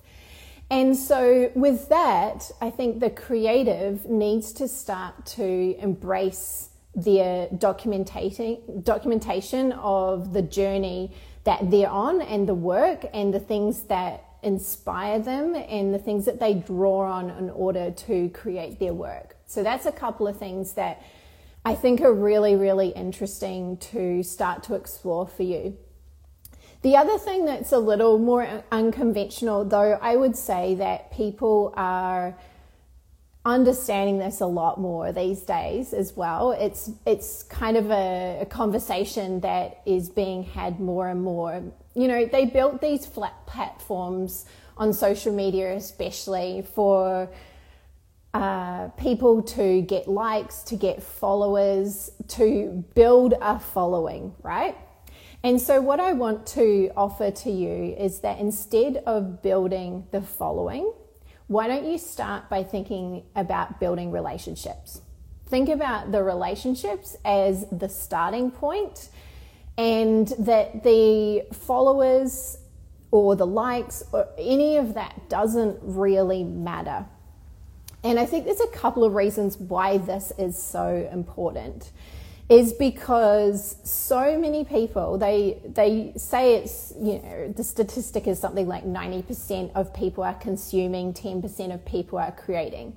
And 0.69 0.95
so, 0.95 1.51
with 1.53 1.89
that, 1.89 2.49
I 2.61 2.69
think 2.69 3.01
the 3.01 3.09
creative 3.09 4.05
needs 4.05 4.53
to 4.53 4.69
start 4.69 5.25
to 5.37 5.75
embrace 5.77 6.69
their 6.95 7.47
uh, 7.47 7.55
documentation 7.57 8.81
documentation 8.81 9.73
of 9.73 10.33
the 10.33 10.41
journey 10.41 11.13
that 11.43 11.71
they're 11.71 11.89
on 11.89 12.21
and 12.21 12.47
the 12.47 12.53
work 12.53 13.05
and 13.13 13.33
the 13.33 13.39
things 13.39 13.83
that 13.83 14.25
inspire 14.43 15.19
them 15.19 15.55
and 15.55 15.93
the 15.93 15.99
things 15.99 16.25
that 16.25 16.39
they 16.39 16.53
draw 16.53 17.11
on 17.11 17.29
in 17.29 17.49
order 17.49 17.91
to 17.91 18.29
create 18.29 18.79
their 18.79 18.93
work. 18.93 19.35
So 19.45 19.63
that's 19.63 19.85
a 19.85 19.91
couple 19.91 20.27
of 20.27 20.37
things 20.37 20.73
that 20.73 21.01
I 21.63 21.75
think 21.75 22.01
are 22.01 22.13
really, 22.13 22.55
really 22.55 22.89
interesting 22.89 23.77
to 23.77 24.23
start 24.23 24.63
to 24.63 24.75
explore 24.75 25.27
for 25.27 25.43
you. 25.43 25.77
The 26.81 26.97
other 26.97 27.19
thing 27.19 27.45
that's 27.45 27.71
a 27.71 27.77
little 27.77 28.17
more 28.17 28.63
unconventional, 28.71 29.65
though, 29.65 29.99
I 30.01 30.15
would 30.15 30.35
say 30.35 30.73
that 30.75 31.11
people 31.11 31.73
are 31.77 32.35
understanding 33.45 34.19
this 34.19 34.39
a 34.39 34.45
lot 34.45 34.79
more 34.79 35.11
these 35.11 35.41
days 35.41 35.93
as 35.93 36.15
well. 36.15 36.51
It's 36.51 36.91
it's 37.05 37.43
kind 37.43 37.75
of 37.75 37.89
a, 37.89 38.39
a, 38.41 38.45
conversation 38.45 39.39
that 39.41 39.81
is 39.85 40.09
being 40.09 40.43
had 40.43 40.79
more 40.79 41.07
and 41.07 41.21
more. 41.21 41.63
You 41.95 42.07
know, 42.07 42.25
they 42.25 42.45
built 42.45 42.81
these 42.81 43.05
flat 43.05 43.47
platforms 43.47 44.45
on 44.77 44.93
social 44.93 45.33
media, 45.33 45.73
especially 45.75 46.63
for 46.75 47.29
uh, 48.33 48.87
people 48.89 49.41
to 49.41 49.81
get 49.81 50.07
likes, 50.07 50.63
to 50.63 50.75
get 50.75 51.03
followers, 51.03 52.11
to 52.29 52.85
build 52.95 53.33
a 53.41 53.59
following, 53.59 54.33
right? 54.43 54.77
And 55.43 55.59
so, 55.59 55.81
what 55.81 55.99
I 55.99 56.13
want 56.13 56.45
to 56.47 56.91
offer 56.95 57.31
to 57.31 57.49
you 57.49 57.95
is 57.97 58.19
that 58.19 58.37
instead 58.37 58.97
of 59.07 59.41
building 59.41 60.05
the 60.11 60.21
following, 60.21 60.93
why 61.51 61.67
don't 61.67 61.83
you 61.85 61.97
start 61.97 62.47
by 62.47 62.63
thinking 62.63 63.23
about 63.35 63.77
building 63.77 64.09
relationships? 64.09 65.01
Think 65.47 65.67
about 65.67 66.13
the 66.13 66.23
relationships 66.23 67.17
as 67.25 67.65
the 67.69 67.89
starting 67.89 68.51
point, 68.51 69.09
and 69.77 70.29
that 70.39 70.83
the 70.83 71.43
followers 71.51 72.57
or 73.11 73.35
the 73.35 73.45
likes 73.45 74.01
or 74.13 74.29
any 74.37 74.77
of 74.77 74.93
that 74.93 75.27
doesn't 75.27 75.77
really 75.81 76.45
matter. 76.45 77.05
And 78.01 78.17
I 78.17 78.25
think 78.25 78.45
there's 78.45 78.61
a 78.61 78.67
couple 78.67 79.03
of 79.03 79.13
reasons 79.13 79.57
why 79.57 79.97
this 79.97 80.31
is 80.37 80.57
so 80.57 81.09
important 81.11 81.91
is 82.51 82.73
because 82.73 83.77
so 83.85 84.37
many 84.37 84.65
people 84.65 85.17
they 85.17 85.57
they 85.73 86.11
say 86.17 86.55
it's 86.55 86.93
you 86.99 87.13
know 87.21 87.53
the 87.55 87.63
statistic 87.63 88.27
is 88.27 88.37
something 88.37 88.67
like 88.67 88.83
90% 88.83 89.71
of 89.73 89.93
people 89.93 90.21
are 90.21 90.33
consuming 90.33 91.13
10% 91.13 91.73
of 91.73 91.85
people 91.85 92.19
are 92.19 92.33
creating. 92.33 92.93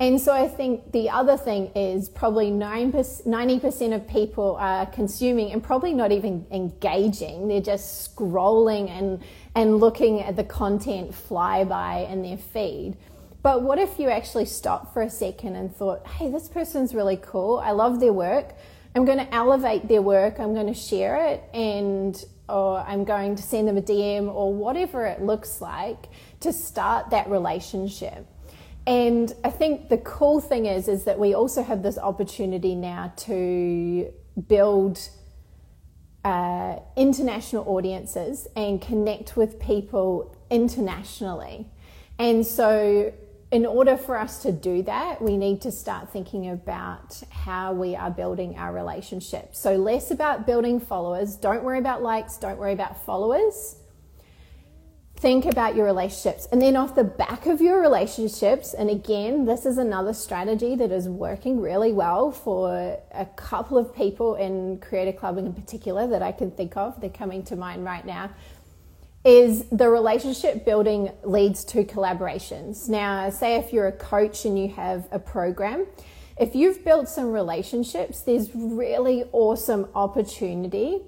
And 0.00 0.20
so 0.20 0.32
i 0.32 0.48
think 0.48 0.90
the 0.90 1.10
other 1.10 1.36
thing 1.36 1.70
is 1.76 2.08
probably 2.08 2.50
90% 2.50 3.94
of 3.94 4.08
people 4.08 4.56
are 4.58 4.86
consuming 4.86 5.52
and 5.52 5.62
probably 5.62 5.94
not 5.94 6.10
even 6.10 6.44
engaging. 6.50 7.46
They're 7.46 7.60
just 7.60 8.16
scrolling 8.16 8.90
and 8.90 9.22
and 9.54 9.78
looking 9.78 10.22
at 10.22 10.34
the 10.34 10.44
content 10.44 11.14
fly 11.14 11.62
by 11.62 12.08
in 12.10 12.22
their 12.22 12.36
feed. 12.36 12.96
But 13.42 13.62
what 13.62 13.78
if 13.78 14.00
you 14.00 14.08
actually 14.08 14.46
stopped 14.46 14.92
for 14.92 15.02
a 15.02 15.10
second 15.10 15.54
and 15.54 15.72
thought 15.72 16.04
hey 16.04 16.32
this 16.32 16.48
person's 16.48 16.96
really 16.96 17.20
cool. 17.22 17.60
I 17.60 17.70
love 17.70 18.00
their 18.00 18.12
work 18.12 18.54
I'm 18.94 19.04
going 19.04 19.18
to 19.18 19.34
elevate 19.34 19.88
their 19.88 20.02
work, 20.02 20.40
I'm 20.40 20.54
going 20.54 20.66
to 20.66 20.74
share 20.74 21.16
it, 21.26 21.42
and 21.54 22.22
or 22.48 22.78
I'm 22.78 23.04
going 23.04 23.36
to 23.36 23.42
send 23.42 23.68
them 23.68 23.76
a 23.76 23.82
DM 23.82 24.32
or 24.32 24.54
whatever 24.54 25.04
it 25.06 25.20
looks 25.22 25.60
like 25.60 26.06
to 26.40 26.52
start 26.52 27.10
that 27.10 27.28
relationship. 27.28 28.26
And 28.86 29.34
I 29.44 29.50
think 29.50 29.90
the 29.90 29.98
cool 29.98 30.40
thing 30.40 30.64
is 30.64 30.88
is 30.88 31.04
that 31.04 31.18
we 31.18 31.34
also 31.34 31.62
have 31.62 31.82
this 31.82 31.98
opportunity 31.98 32.74
now 32.74 33.12
to 33.16 34.10
build 34.46 34.98
uh, 36.24 36.76
international 36.96 37.68
audiences 37.68 38.48
and 38.56 38.80
connect 38.80 39.36
with 39.36 39.60
people 39.60 40.34
internationally. 40.50 41.66
And 42.18 42.46
so 42.46 43.12
in 43.50 43.64
order 43.64 43.96
for 43.96 44.18
us 44.18 44.42
to 44.42 44.52
do 44.52 44.82
that, 44.82 45.22
we 45.22 45.36
need 45.36 45.62
to 45.62 45.72
start 45.72 46.12
thinking 46.12 46.50
about 46.50 47.22
how 47.30 47.72
we 47.72 47.96
are 47.96 48.10
building 48.10 48.56
our 48.58 48.72
relationships. 48.72 49.58
So, 49.58 49.76
less 49.76 50.10
about 50.10 50.46
building 50.46 50.80
followers. 50.80 51.36
Don't 51.36 51.64
worry 51.64 51.78
about 51.78 52.02
likes, 52.02 52.36
don't 52.36 52.58
worry 52.58 52.74
about 52.74 53.04
followers. 53.06 53.76
Think 55.16 55.46
about 55.46 55.74
your 55.74 55.84
relationships. 55.84 56.46
And 56.52 56.60
then, 56.60 56.76
off 56.76 56.94
the 56.94 57.04
back 57.04 57.46
of 57.46 57.62
your 57.62 57.80
relationships, 57.80 58.74
and 58.74 58.90
again, 58.90 59.46
this 59.46 59.64
is 59.64 59.78
another 59.78 60.12
strategy 60.12 60.76
that 60.76 60.92
is 60.92 61.08
working 61.08 61.58
really 61.58 61.92
well 61.92 62.30
for 62.30 62.98
a 63.12 63.26
couple 63.34 63.78
of 63.78 63.96
people 63.96 64.34
in 64.34 64.78
Creator 64.78 65.14
Clubbing 65.14 65.46
in 65.46 65.54
particular 65.54 66.06
that 66.06 66.22
I 66.22 66.32
can 66.32 66.50
think 66.50 66.76
of. 66.76 67.00
They're 67.00 67.08
coming 67.08 67.42
to 67.44 67.56
mind 67.56 67.82
right 67.82 68.04
now 68.04 68.30
is 69.24 69.64
the 69.70 69.88
relationship 69.88 70.64
building 70.64 71.10
leads 71.24 71.64
to 71.64 71.84
collaborations. 71.84 72.88
Now, 72.88 73.30
say 73.30 73.56
if 73.56 73.72
you're 73.72 73.88
a 73.88 73.92
coach 73.92 74.44
and 74.44 74.58
you 74.58 74.68
have 74.68 75.08
a 75.10 75.18
program, 75.18 75.86
if 76.38 76.54
you've 76.54 76.84
built 76.84 77.08
some 77.08 77.32
relationships, 77.32 78.20
there's 78.20 78.54
really 78.54 79.24
awesome 79.32 79.88
opportunity. 79.94 81.00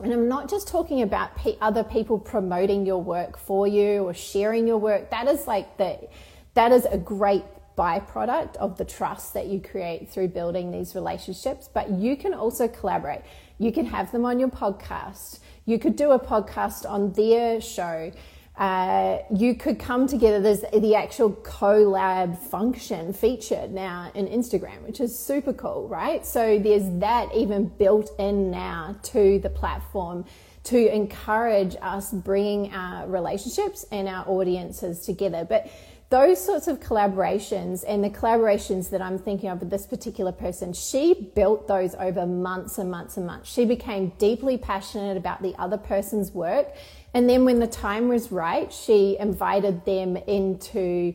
And 0.00 0.12
I'm 0.12 0.28
not 0.28 0.48
just 0.48 0.68
talking 0.68 1.02
about 1.02 1.30
other 1.60 1.84
people 1.84 2.18
promoting 2.18 2.86
your 2.86 3.02
work 3.02 3.38
for 3.38 3.66
you 3.66 4.02
or 4.02 4.14
sharing 4.14 4.66
your 4.66 4.78
work. 4.78 5.10
That 5.10 5.28
is 5.28 5.46
like 5.46 5.76
the 5.78 6.08
that 6.54 6.72
is 6.72 6.86
a 6.86 6.96
great 6.96 7.44
byproduct 7.76 8.56
of 8.56 8.78
the 8.78 8.84
trust 8.84 9.34
that 9.34 9.46
you 9.46 9.60
create 9.60 10.08
through 10.08 10.28
building 10.28 10.70
these 10.70 10.94
relationships, 10.94 11.68
but 11.72 11.90
you 11.90 12.16
can 12.16 12.32
also 12.32 12.66
collaborate. 12.66 13.20
You 13.58 13.72
can 13.72 13.84
have 13.86 14.10
them 14.10 14.24
on 14.24 14.40
your 14.40 14.48
podcast. 14.48 15.40
You 15.66 15.80
could 15.80 15.96
do 15.96 16.12
a 16.12 16.18
podcast 16.20 16.88
on 16.88 17.12
their 17.12 17.60
show. 17.60 18.12
Uh, 18.56 19.18
you 19.34 19.56
could 19.56 19.80
come 19.80 20.06
together. 20.06 20.40
There's 20.40 20.60
the 20.60 20.94
actual 20.94 21.32
collab 21.32 22.38
function 22.38 23.12
featured 23.12 23.72
now 23.72 24.12
in 24.14 24.28
Instagram, 24.28 24.82
which 24.82 25.00
is 25.00 25.18
super 25.18 25.52
cool, 25.52 25.88
right? 25.88 26.24
So 26.24 26.60
there's 26.60 26.88
that 27.00 27.34
even 27.34 27.66
built 27.66 28.12
in 28.18 28.52
now 28.52 28.96
to 29.04 29.40
the 29.40 29.50
platform 29.50 30.24
to 30.64 30.94
encourage 30.94 31.76
us 31.82 32.12
bringing 32.12 32.72
our 32.72 33.08
relationships 33.08 33.84
and 33.90 34.08
our 34.08 34.26
audiences 34.28 35.00
together. 35.00 35.44
But 35.44 35.68
those 36.08 36.44
sorts 36.44 36.68
of 36.68 36.78
collaborations 36.78 37.84
and 37.86 38.02
the 38.02 38.10
collaborations 38.10 38.90
that 38.90 39.02
I'm 39.02 39.18
thinking 39.18 39.50
of 39.50 39.60
with 39.60 39.70
this 39.70 39.86
particular 39.86 40.30
person, 40.30 40.72
she 40.72 41.32
built 41.34 41.66
those 41.66 41.96
over 41.96 42.26
months 42.26 42.78
and 42.78 42.90
months 42.90 43.16
and 43.16 43.26
months. 43.26 43.50
She 43.52 43.64
became 43.64 44.10
deeply 44.18 44.56
passionate 44.56 45.16
about 45.16 45.42
the 45.42 45.54
other 45.58 45.76
person's 45.76 46.30
work. 46.30 46.68
And 47.12 47.28
then 47.28 47.44
when 47.44 47.58
the 47.58 47.66
time 47.66 48.08
was 48.08 48.30
right, 48.30 48.72
she 48.72 49.16
invited 49.18 49.84
them 49.84 50.16
into 50.16 51.14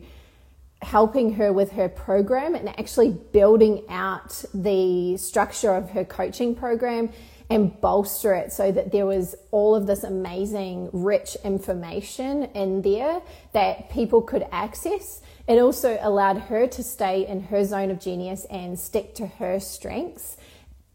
helping 0.82 1.34
her 1.34 1.52
with 1.52 1.72
her 1.72 1.88
program 1.88 2.54
and 2.54 2.68
actually 2.68 3.10
building 3.10 3.84
out 3.88 4.44
the 4.52 5.16
structure 5.16 5.72
of 5.72 5.90
her 5.90 6.04
coaching 6.04 6.54
program 6.54 7.08
and 7.52 7.80
bolster 7.80 8.34
it 8.34 8.52
so 8.52 8.72
that 8.72 8.92
there 8.92 9.04
was 9.04 9.34
all 9.50 9.74
of 9.74 9.86
this 9.86 10.04
amazing, 10.04 10.88
rich 10.92 11.36
information 11.44 12.44
in 12.54 12.82
there 12.82 13.20
that 13.52 13.90
people 13.90 14.22
could 14.22 14.46
access. 14.50 15.20
It 15.46 15.58
also 15.58 15.98
allowed 16.00 16.38
her 16.38 16.66
to 16.68 16.82
stay 16.82 17.26
in 17.26 17.42
her 17.44 17.64
zone 17.64 17.90
of 17.90 18.00
genius 18.00 18.46
and 18.46 18.78
stick 18.78 19.14
to 19.16 19.26
her 19.26 19.60
strengths, 19.60 20.36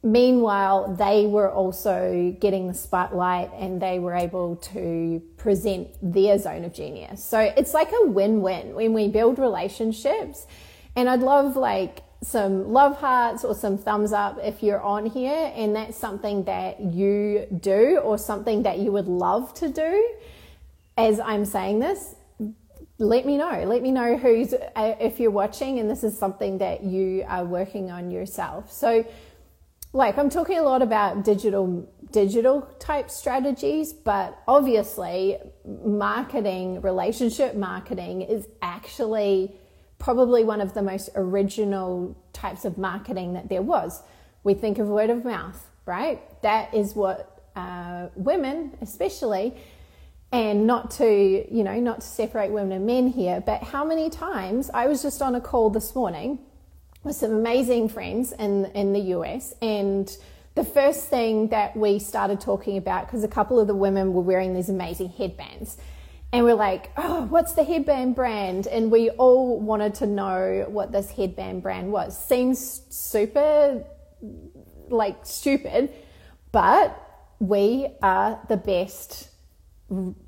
meanwhile, 0.03 0.95
they 0.95 1.27
were 1.27 1.51
also 1.51 2.35
getting 2.39 2.67
the 2.67 2.73
spotlight 2.73 3.51
and 3.53 3.81
they 3.81 3.99
were 3.99 4.13
able 4.13 4.55
to 4.55 5.21
present 5.37 5.89
their 6.01 6.37
zone 6.39 6.63
of 6.63 6.73
genius. 6.73 7.23
So 7.23 7.39
it's 7.39 7.73
like 7.73 7.91
a 7.91 8.07
win 8.07 8.41
win 8.41 8.73
when 8.73 8.93
we 8.93 9.07
build 9.09 9.37
relationships. 9.37 10.47
And 10.95 11.09
I'd 11.09 11.19
love 11.19 11.55
like 11.55 12.01
some 12.21 12.71
love 12.71 12.97
hearts 12.97 13.43
or 13.43 13.53
some 13.53 13.77
thumbs 13.77 14.11
up 14.11 14.39
if 14.41 14.63
you're 14.63 14.81
on 14.81 15.05
here 15.05 15.51
and 15.55 15.75
that's 15.75 15.97
something 15.97 16.43
that 16.45 16.79
you 16.79 17.45
do 17.59 17.99
or 18.03 18.17
something 18.17 18.63
that 18.63 18.79
you 18.79 18.91
would 18.91 19.07
love 19.07 19.53
to 19.55 19.69
do. 19.69 20.13
As 20.97 21.19
I'm 21.19 21.45
saying 21.45 21.79
this 21.79 22.15
let 22.99 23.25
me 23.25 23.37
know. 23.37 23.63
Let 23.65 23.83
me 23.83 23.91
know 23.91 24.17
who's 24.17 24.53
uh, 24.53 24.95
if 24.99 25.19
you're 25.19 25.31
watching 25.31 25.79
and 25.79 25.89
this 25.89 26.03
is 26.03 26.17
something 26.17 26.57
that 26.59 26.83
you 26.83 27.23
are 27.27 27.45
working 27.45 27.91
on 27.91 28.09
yourself. 28.09 28.71
So 28.71 29.05
like 29.93 30.17
I'm 30.17 30.29
talking 30.29 30.57
a 30.57 30.63
lot 30.63 30.81
about 30.81 31.23
digital 31.23 31.87
digital 32.11 32.61
type 32.79 33.09
strategies, 33.11 33.93
but 33.93 34.37
obviously 34.47 35.37
marketing, 35.65 36.81
relationship 36.81 37.55
marketing 37.55 38.21
is 38.21 38.47
actually 38.61 39.53
probably 39.99 40.43
one 40.43 40.61
of 40.61 40.73
the 40.73 40.81
most 40.81 41.09
original 41.15 42.15
types 42.33 42.65
of 42.65 42.77
marketing 42.77 43.33
that 43.33 43.49
there 43.49 43.61
was. 43.61 44.01
We 44.43 44.53
think 44.53 44.77
of 44.79 44.87
word 44.87 45.09
of 45.09 45.25
mouth, 45.25 45.67
right? 45.85 46.21
That 46.41 46.73
is 46.73 46.95
what 46.95 47.41
uh, 47.55 48.07
women, 48.15 48.77
especially, 48.81 49.55
and 50.31 50.67
not 50.67 50.91
to 50.91 51.05
you 51.05 51.63
know 51.63 51.79
not 51.79 52.01
to 52.01 52.07
separate 52.07 52.51
women 52.51 52.73
and 52.73 52.85
men 52.85 53.07
here, 53.07 53.41
but 53.45 53.63
how 53.63 53.85
many 53.85 54.09
times 54.09 54.69
I 54.73 54.87
was 54.87 55.01
just 55.01 55.21
on 55.21 55.35
a 55.35 55.41
call 55.41 55.69
this 55.69 55.95
morning 55.95 56.39
with 57.03 57.15
some 57.15 57.31
amazing 57.31 57.89
friends 57.89 58.33
in 58.33 58.65
in 58.67 58.93
the 58.93 58.99
US 59.15 59.53
and 59.61 60.15
the 60.55 60.63
first 60.63 61.05
thing 61.05 61.49
that 61.49 61.77
we 61.77 61.99
started 61.99 62.41
talking 62.41 62.77
about 62.77 63.05
because 63.05 63.23
a 63.23 63.27
couple 63.27 63.59
of 63.59 63.67
the 63.67 63.75
women 63.75 64.11
were 64.11 64.23
wearing 64.23 64.55
these 64.55 64.69
amazing 64.69 65.09
headbands 65.09 65.77
and 66.31 66.43
we're 66.43 66.53
like 66.53 66.91
oh 66.97 67.23
what's 67.25 67.53
the 67.53 67.63
headband 67.63 68.15
brand 68.15 68.67
and 68.67 68.91
we 68.91 69.09
all 69.11 69.59
wanted 69.59 69.93
to 69.93 70.05
know 70.05 70.65
what 70.67 70.91
this 70.91 71.11
headband 71.11 71.61
brand 71.61 71.91
was 71.91 72.17
seems 72.17 72.81
super 72.89 73.83
like 74.89 75.17
stupid 75.25 75.91
but 76.51 77.03
we 77.39 77.87
are 78.01 78.39
the 78.47 78.57
best 78.57 79.29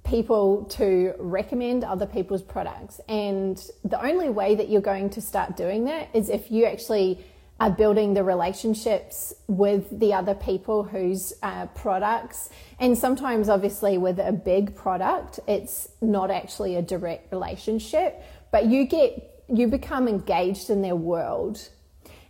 people 0.04 0.64
to 0.66 1.14
recommend 1.20 1.84
other 1.84 2.06
people's 2.06 2.42
products. 2.42 3.02
And 3.10 3.62
the 3.84 4.02
only 4.02 4.30
way 4.30 4.56
that 4.56 4.70
you're 4.70 4.82
going 4.82 5.10
to 5.12 5.22
start 5.22 5.58
doing 5.58 5.86
that 5.86 6.10
is 6.14 6.30
if 6.30 6.50
you 6.50 6.66
actually 6.66 7.24
are 7.60 7.70
building 7.70 8.14
the 8.14 8.24
relationships 8.24 9.34
with 9.48 10.00
the 10.00 10.14
other 10.14 10.34
people 10.34 10.84
whose 10.84 11.34
uh, 11.44 11.66
products. 11.68 12.50
And 12.80 12.98
sometimes, 12.98 13.50
obviously, 13.50 13.98
with 13.98 14.20
a 14.20 14.32
big 14.32 14.76
product, 14.76 15.40
it's 15.48 15.90
not 16.02 16.32
actually 16.32 16.76
a 16.78 16.82
direct 16.82 17.32
relationship, 17.32 18.24
but 18.52 18.66
you 18.68 18.86
get, 18.86 19.44
you 19.50 19.68
become 19.68 20.08
engaged 20.08 20.70
in 20.70 20.82
their 20.82 20.96
world. 20.96 21.70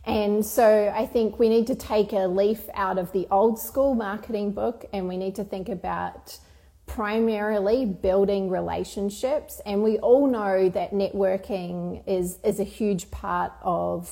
And 0.06 0.44
so 0.44 0.92
I 0.96 1.06
think 1.06 1.38
we 1.38 1.50
need 1.50 1.68
to 1.68 1.76
take 1.76 2.14
a 2.14 2.28
leaf 2.28 2.62
out 2.74 2.98
of 2.98 3.12
the 3.12 3.28
old 3.30 3.60
school 3.60 3.94
marketing 3.94 4.54
book 4.54 4.86
and 4.92 5.08
we 5.08 5.18
need 5.18 5.36
to 5.36 5.44
think 5.44 5.70
about 5.70 6.40
primarily 6.88 7.86
building 7.86 8.50
relationships 8.50 9.62
and 9.64 9.84
we 9.84 10.00
all 10.00 10.26
know 10.26 10.70
that 10.70 10.92
networking 10.92 12.02
is 12.08 12.40
is 12.44 12.60
a 12.60 12.64
huge 12.64 13.12
part 13.12 13.52
of 13.62 14.12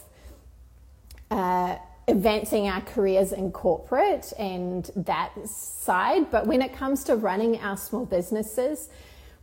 uh, 1.32 1.78
advancing 2.08 2.68
our 2.68 2.82
careers 2.82 3.32
in 3.32 3.52
corporate 3.52 4.32
and 4.40 4.90
that 4.96 5.32
side 5.48 6.32
but 6.32 6.48
when 6.48 6.62
it 6.62 6.74
comes 6.74 7.04
to 7.04 7.16
running 7.16 7.60
our 7.60 7.76
small 7.76 8.06
businesses 8.06 8.90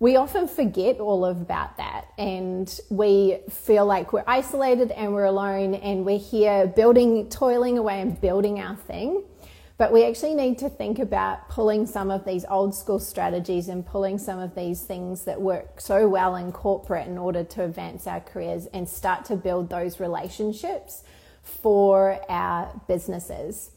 we 0.00 0.16
often 0.16 0.48
forget 0.48 0.98
all 0.98 1.24
about 1.24 1.76
that. 1.76 2.08
And 2.18 2.68
we 2.90 3.38
feel 3.48 3.86
like 3.86 4.12
we're 4.12 4.24
isolated 4.26 4.90
and 4.90 5.14
we're 5.14 5.24
alone 5.24 5.74
and 5.74 6.04
we're 6.04 6.18
here 6.18 6.66
building 6.66 7.28
toiling 7.28 7.78
away 7.78 8.00
and 8.00 8.20
building 8.20 8.60
our 8.60 8.76
thing. 8.76 9.22
But 9.76 9.92
we 9.92 10.04
actually 10.04 10.34
need 10.34 10.58
to 10.58 10.68
think 10.68 10.98
about 10.98 11.48
pulling 11.48 11.86
some 11.86 12.10
of 12.10 12.24
these 12.24 12.44
old 12.48 12.74
school 12.74 13.00
strategies 13.00 13.68
and 13.68 13.84
pulling 13.84 14.18
some 14.18 14.38
of 14.38 14.54
these 14.54 14.82
things 14.82 15.24
that 15.24 15.40
work 15.40 15.80
so 15.80 16.08
well 16.08 16.36
in 16.36 16.52
corporate 16.52 17.08
in 17.08 17.18
order 17.18 17.42
to 17.42 17.64
advance 17.64 18.06
our 18.06 18.20
careers 18.20 18.66
and 18.66 18.88
start 18.88 19.24
to 19.26 19.36
build 19.36 19.70
those 19.70 19.98
relationships 19.98 21.02
for 21.44 22.20
our 22.28 22.80
businesses. 22.88 23.70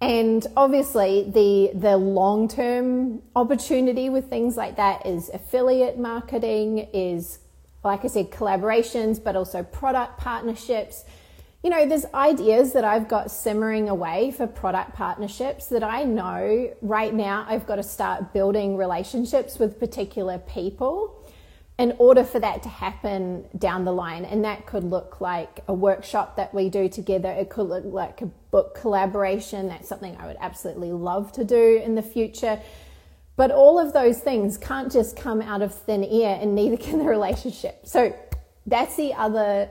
And 0.00 0.46
obviously, 0.56 1.30
the, 1.30 1.70
the 1.78 1.96
long 1.96 2.48
term 2.48 3.22
opportunity 3.36 4.10
with 4.10 4.28
things 4.28 4.56
like 4.56 4.76
that 4.76 5.06
is 5.06 5.30
affiliate 5.32 5.98
marketing, 5.98 6.88
is, 6.92 7.38
like 7.82 8.04
I 8.04 8.08
said, 8.08 8.30
collaborations, 8.30 9.22
but 9.22 9.36
also 9.36 9.62
product 9.62 10.18
partnerships 10.18 11.04
you 11.64 11.70
know, 11.70 11.86
there's 11.88 12.04
ideas 12.12 12.74
that 12.74 12.84
I've 12.84 13.08
got 13.08 13.30
simmering 13.30 13.88
away 13.88 14.32
for 14.32 14.46
product 14.46 14.92
partnerships 14.92 15.68
that 15.68 15.82
I 15.82 16.04
know 16.04 16.70
right 16.82 17.14
now 17.14 17.46
I've 17.48 17.66
got 17.66 17.76
to 17.76 17.82
start 17.82 18.34
building 18.34 18.76
relationships 18.76 19.58
with 19.58 19.80
particular 19.80 20.36
people 20.36 21.23
in 21.78 21.94
order 21.98 22.22
for 22.22 22.38
that 22.38 22.62
to 22.62 22.68
happen 22.68 23.44
down 23.58 23.84
the 23.84 23.92
line. 23.92 24.24
And 24.24 24.44
that 24.44 24.66
could 24.66 24.84
look 24.84 25.20
like 25.20 25.60
a 25.66 25.74
workshop 25.74 26.36
that 26.36 26.54
we 26.54 26.70
do 26.70 26.88
together, 26.88 27.30
it 27.30 27.50
could 27.50 27.68
look 27.68 27.84
like 27.84 28.22
a 28.22 28.26
book 28.26 28.74
collaboration. 28.74 29.68
That's 29.68 29.88
something 29.88 30.16
I 30.16 30.26
would 30.26 30.36
absolutely 30.40 30.92
love 30.92 31.32
to 31.32 31.44
do 31.44 31.80
in 31.84 31.96
the 31.96 32.02
future. 32.02 32.60
But 33.36 33.50
all 33.50 33.80
of 33.80 33.92
those 33.92 34.20
things 34.20 34.56
can't 34.56 34.92
just 34.92 35.16
come 35.16 35.42
out 35.42 35.60
of 35.60 35.74
thin 35.74 36.04
air, 36.04 36.38
and 36.40 36.54
neither 36.54 36.76
can 36.76 37.00
the 37.00 37.04
relationship. 37.04 37.80
So 37.84 38.14
that's 38.66 38.94
the 38.96 39.12
other 39.14 39.68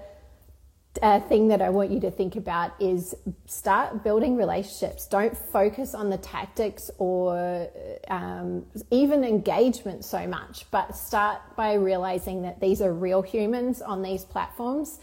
uh, 1.01 1.19
thing 1.21 1.47
that 1.47 1.61
I 1.61 1.69
want 1.69 1.91
you 1.91 1.99
to 2.01 2.11
think 2.11 2.35
about 2.35 2.73
is 2.79 3.15
start 3.45 4.03
building 4.03 4.35
relationships. 4.35 5.07
Don't 5.07 5.35
focus 5.35 5.95
on 5.95 6.09
the 6.09 6.17
tactics 6.17 6.91
or 6.97 7.67
um, 8.09 8.65
even 8.91 9.23
engagement 9.23 10.05
so 10.05 10.27
much, 10.27 10.65
but 10.71 10.95
start 10.95 11.41
by 11.55 11.73
realizing 11.73 12.43
that 12.43 12.59
these 12.59 12.81
are 12.81 12.93
real 12.93 13.21
humans 13.21 13.81
on 13.81 14.03
these 14.03 14.23
platforms 14.23 14.99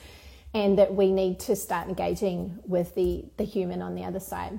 and 0.55 0.79
that 0.79 0.95
we 0.95 1.13
need 1.13 1.41
to 1.41 1.57
start 1.57 1.89
engaging 1.89 2.59
with 2.67 2.95
the, 2.95 3.25
the 3.37 3.45
human 3.45 3.83
on 3.83 3.95
the 3.95 4.05
other 4.05 4.21
side. 4.21 4.59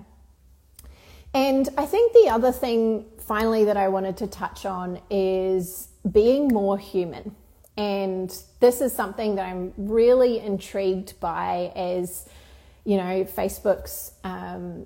And 1.33 1.69
I 1.77 1.85
think 1.85 2.11
the 2.13 2.29
other 2.29 2.51
thing, 2.51 3.05
finally, 3.19 3.65
that 3.65 3.77
I 3.77 3.87
wanted 3.87 4.17
to 4.17 4.27
touch 4.27 4.65
on 4.65 4.99
is 5.09 5.87
being 6.09 6.49
more 6.49 6.77
human. 6.77 7.35
And 7.77 8.35
this 8.59 8.81
is 8.81 8.93
something 8.93 9.35
that 9.35 9.45
I'm 9.45 9.73
really 9.77 10.39
intrigued 10.39 11.19
by 11.19 11.71
as, 11.75 12.27
you 12.83 12.97
know, 12.97 13.23
Facebook's 13.23 14.11
um, 14.23 14.85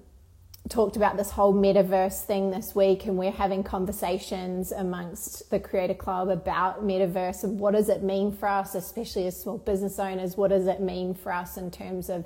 talked 0.70 0.96
about 0.96 1.18
this 1.18 1.32
whole 1.32 1.54
metaverse 1.54 2.24
thing 2.26 2.52
this 2.52 2.76
week, 2.76 3.06
and 3.06 3.18
we're 3.18 3.32
having 3.32 3.64
conversations 3.64 4.72
amongst 4.72 5.50
the 5.50 5.60
Creator 5.60 5.96
Club 5.96 6.30
about 6.30 6.84
metaverse 6.84 7.44
and 7.44 7.60
what 7.60 7.74
does 7.74 7.90
it 7.90 8.04
mean 8.04 8.32
for 8.32 8.48
us, 8.48 8.76
especially 8.76 9.28
as 9.28 9.40
small 9.40 9.58
business 9.58 10.00
owners. 10.00 10.38
What 10.38 10.50
does 10.50 10.68
it 10.68 10.80
mean 10.80 11.14
for 11.14 11.32
us 11.32 11.58
in 11.58 11.72
terms 11.72 12.10
of 12.10 12.26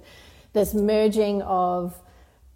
this 0.54 0.74
merging 0.74 1.42
of 1.42 1.98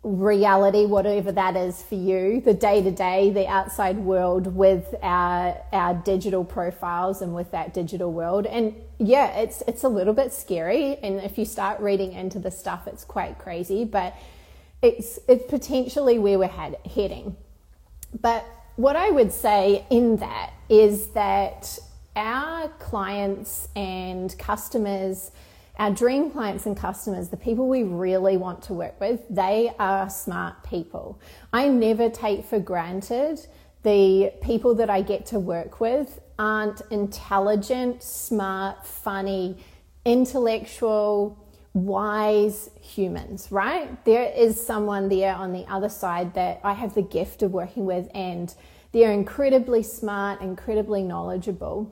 reality, 0.04 0.86
whatever 0.86 1.32
that 1.32 1.56
is 1.56 1.82
for 1.82 1.96
you, 1.96 2.42
the 2.42 2.54
day 2.54 2.84
to 2.84 2.92
day, 2.92 3.30
the 3.30 3.48
outside 3.48 3.98
world 3.98 4.54
with 4.54 4.94
our 5.02 5.58
our 5.72 5.94
digital 5.94 6.44
profiles 6.44 7.22
and 7.22 7.34
with 7.34 7.52
that 7.52 7.74
digital 7.74 8.12
world. 8.12 8.46
And 8.46 8.76
yeah, 9.00 9.40
it's 9.40 9.64
it's 9.68 9.84
a 9.84 9.90
little 9.90 10.14
bit 10.14 10.34
scary. 10.34 10.98
And 10.98 11.22
if 11.22 11.38
you 11.38 11.46
start 11.46 11.80
reading 11.80 12.12
into 12.12 12.38
the 12.40 12.52
stuff, 12.52 12.88
it's 12.88 13.06
quite 13.06 13.40
crazy. 13.40 13.86
But 13.86 14.16
it's 14.82 15.20
it's 15.28 15.46
potentially 15.50 16.20
where 16.20 16.38
we're 16.38 16.48
head, 16.48 16.78
heading. 16.94 17.38
But 18.22 18.46
what 18.76 18.96
I 18.96 19.10
would 19.10 19.32
say 19.32 19.86
in 19.90 20.18
that 20.18 20.52
is 20.68 21.08
that 21.10 21.80
our 22.16 22.68
clients 22.80 23.70
and 23.76 24.38
customers 24.38 25.32
our 25.78 25.92
dream 25.92 26.30
clients 26.30 26.66
and 26.66 26.78
customers, 26.78 27.30
the 27.30 27.38
people 27.38 27.68
we 27.68 27.84
really 27.84 28.38
want 28.38 28.62
to 28.64 28.74
work 28.74 29.00
with, 29.00 29.22
they 29.30 29.72
are 29.80 30.10
smart 30.10 30.64
people. 30.64 31.20
I 31.52 31.68
never 31.68 32.10
take 32.10 32.46
for 32.46 32.60
granted 32.60 33.40
the 33.82 34.32
people 34.42 34.76
that 34.76 34.90
I 34.90 35.02
get 35.02 35.26
to 35.28 35.40
work 35.40 35.80
with 35.80 36.20
aren't 36.38 36.82
intelligent, 36.90 38.04
smart, 38.04 38.86
funny, 38.86 39.58
intellectual, 40.06 41.40
wise 41.74 42.70
humans, 42.80 43.48
right? 43.52 44.04
There 44.06 44.32
is 44.32 44.64
someone 44.64 45.10
there 45.10 45.34
on 45.34 45.54
the 45.54 45.66
other 45.68 45.90
side 45.90 46.36
that 46.36 46.62
I 46.64 46.74
have 46.74 46.94
the 46.94 47.02
gift 47.02 47.42
of 47.42 47.52
working 47.52 47.86
with, 47.86 48.10
and 48.14 48.54
they're 48.92 49.12
incredibly 49.12 49.82
smart, 49.82 50.42
incredibly 50.42 51.02
knowledgeable. 51.02 51.92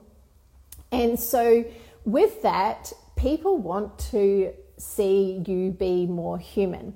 And 0.92 1.18
so, 1.18 1.64
with 2.04 2.42
that, 2.42 2.92
people 3.22 3.56
want 3.56 3.96
to 4.00 4.52
see 4.78 5.44
you 5.46 5.70
be 5.70 6.06
more 6.06 6.38
human. 6.38 6.92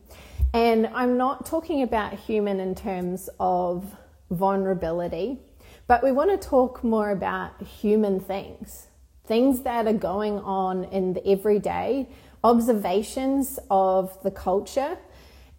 And 0.52 0.88
I'm 0.88 1.16
not 1.16 1.46
talking 1.46 1.82
about 1.82 2.14
human 2.14 2.58
in 2.58 2.74
terms 2.74 3.30
of 3.38 3.94
vulnerability, 4.32 5.38
but 5.86 6.02
we 6.02 6.10
want 6.10 6.30
to 6.32 6.48
talk 6.48 6.82
more 6.82 7.10
about 7.10 7.62
human 7.62 8.18
things, 8.18 8.88
things 9.24 9.60
that 9.62 9.86
are 9.86 9.92
going 9.92 10.40
on 10.40 10.84
in 10.86 11.12
the 11.12 11.24
everyday, 11.28 12.08
observations 12.42 13.60
of 13.70 14.20
the 14.24 14.32
culture. 14.32 14.98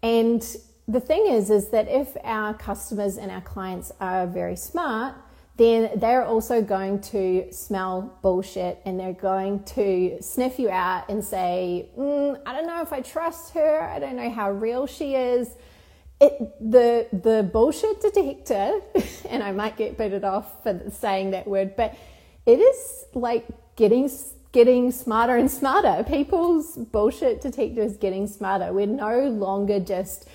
And 0.02 0.42
the 0.86 1.00
thing 1.00 1.28
is, 1.28 1.48
is 1.48 1.70
that 1.70 1.88
if 1.88 2.14
our 2.24 2.52
customers 2.52 3.16
and 3.16 3.30
our 3.30 3.40
clients 3.40 3.90
are 4.00 4.26
very 4.26 4.56
smart, 4.56 5.14
then 5.58 5.90
they're 5.96 6.24
also 6.24 6.62
going 6.62 7.00
to 7.00 7.52
smell 7.52 8.16
bullshit 8.22 8.80
and 8.84 8.98
they're 8.98 9.12
going 9.12 9.64
to 9.64 10.16
sniff 10.22 10.56
you 10.56 10.70
out 10.70 11.08
and 11.08 11.22
say, 11.22 11.88
mm, 11.98 12.40
I 12.46 12.52
don't 12.52 12.66
know 12.66 12.80
if 12.80 12.92
I 12.92 13.00
trust 13.00 13.54
her. 13.54 13.82
I 13.82 13.98
don't 13.98 14.14
know 14.14 14.30
how 14.30 14.52
real 14.52 14.86
she 14.86 15.16
is. 15.16 15.50
It, 16.20 16.32
the 16.60 17.06
the 17.12 17.48
bullshit 17.52 18.00
detector, 18.00 18.80
and 19.28 19.42
I 19.42 19.52
might 19.52 19.76
get 19.76 19.96
booted 19.96 20.24
off 20.24 20.62
for 20.62 20.80
saying 20.90 21.30
that 21.32 21.46
word, 21.46 21.76
but 21.76 21.96
it 22.46 22.58
is 22.58 23.04
like 23.14 23.46
getting 23.76 24.10
getting 24.52 24.90
smarter 24.90 25.36
and 25.36 25.50
smarter. 25.50 26.04
People's 26.04 26.76
bullshit 26.76 27.40
detector 27.40 27.82
is 27.82 27.96
getting 27.96 28.26
smarter. 28.26 28.72
We're 28.72 28.86
no 28.86 29.28
longer 29.28 29.78
just 29.80 30.28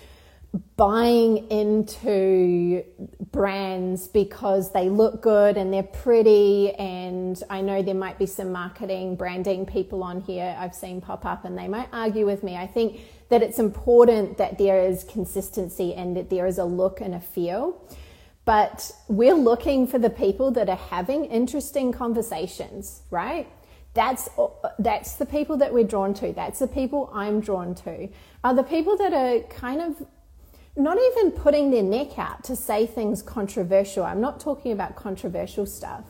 buying 0.76 1.50
into 1.50 2.84
brands 3.32 4.08
because 4.08 4.72
they 4.72 4.90
look 4.90 5.22
good 5.22 5.58
and 5.58 5.74
they're 5.74 5.82
pretty. 5.84 6.72
And 6.74 7.42
I 7.50 7.62
know 7.62 7.82
there 7.82 7.96
might 7.96 8.20
be 8.20 8.28
some 8.28 8.52
marketing 8.52 9.16
branding 9.16 9.66
people 9.66 10.04
on 10.04 10.22
here 10.22 10.56
I've 10.58 10.76
seen 10.76 11.02
pop 11.02 11.26
up 11.26 11.46
and 11.46 11.58
they 11.58 11.68
might 11.68 11.90
argue 11.92 12.26
with 12.26 12.44
me. 12.44 12.56
I 12.56 12.68
think 12.68 13.02
that 13.30 13.42
it's 13.42 13.58
important 13.58 14.38
that 14.38 14.58
there 14.60 14.84
is 14.84 15.04
consistency 15.06 15.96
and 15.96 16.16
that 16.16 16.30
there 16.30 16.46
is 16.46 16.60
a 16.60 16.66
look 16.66 17.02
and 17.02 17.16
a 17.16 17.20
feel. 17.20 17.82
But 18.46 18.92
we're 19.08 19.36
looking 19.36 19.88
for 19.88 19.98
the 19.98 20.10
people 20.10 20.52
that 20.52 20.70
are 20.70 20.76
having 20.76 21.26
interesting 21.26 21.92
conversations 21.92 23.02
right? 23.10 23.48
That's 23.94 24.28
that's 24.80 25.16
the 25.16 25.26
people 25.26 25.58
that 25.58 25.74
we're 25.74 25.84
drawn 25.84 26.14
to. 26.16 26.34
That's 26.34 26.60
the 26.60 26.68
people 26.68 27.12
i'm 27.14 27.42
drawn 27.42 27.76
to. 27.76 28.10
Are 28.44 28.54
the 28.54 28.64
people 28.64 28.98
that 28.98 29.14
are 29.14 29.40
kind 29.50 29.82
of 29.82 30.04
not 30.76 30.98
even 30.98 31.32
putting 31.32 31.70
their 31.72 31.84
neck 31.84 32.18
out 32.18 32.44
to 32.46 32.56
say 32.56 32.86
things 32.88 33.22
controversial. 33.22 34.04
I'm 34.04 34.22
not 34.22 34.40
talking 34.40 34.72
about 34.72 34.96
controversial 34.96 35.66
stuff. 35.66 36.04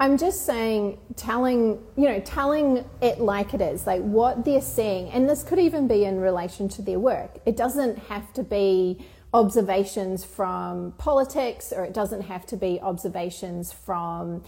I'm 0.00 0.18
just 0.18 0.44
saying, 0.44 0.98
telling, 1.16 1.78
you 1.96 2.08
know, 2.08 2.20
telling 2.20 2.84
it 3.00 3.20
like 3.20 3.54
it 3.54 3.60
is, 3.60 3.86
like 3.86 4.02
what 4.02 4.44
they're 4.44 4.60
seeing. 4.60 5.10
And 5.10 5.28
this 5.28 5.42
could 5.42 5.58
even 5.58 5.86
be 5.86 6.04
in 6.04 6.18
relation 6.18 6.68
to 6.70 6.82
their 6.82 6.98
work. 6.98 7.38
It 7.46 7.56
doesn't 7.56 7.98
have 7.98 8.32
to 8.32 8.42
be 8.42 9.04
observations 9.32 10.24
from 10.24 10.92
politics 10.98 11.72
or 11.72 11.84
it 11.84 11.92
doesn't 11.92 12.22
have 12.22 12.46
to 12.46 12.56
be 12.56 12.80
observations 12.80 13.72
from, 13.72 14.42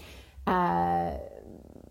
uh, 0.47 1.13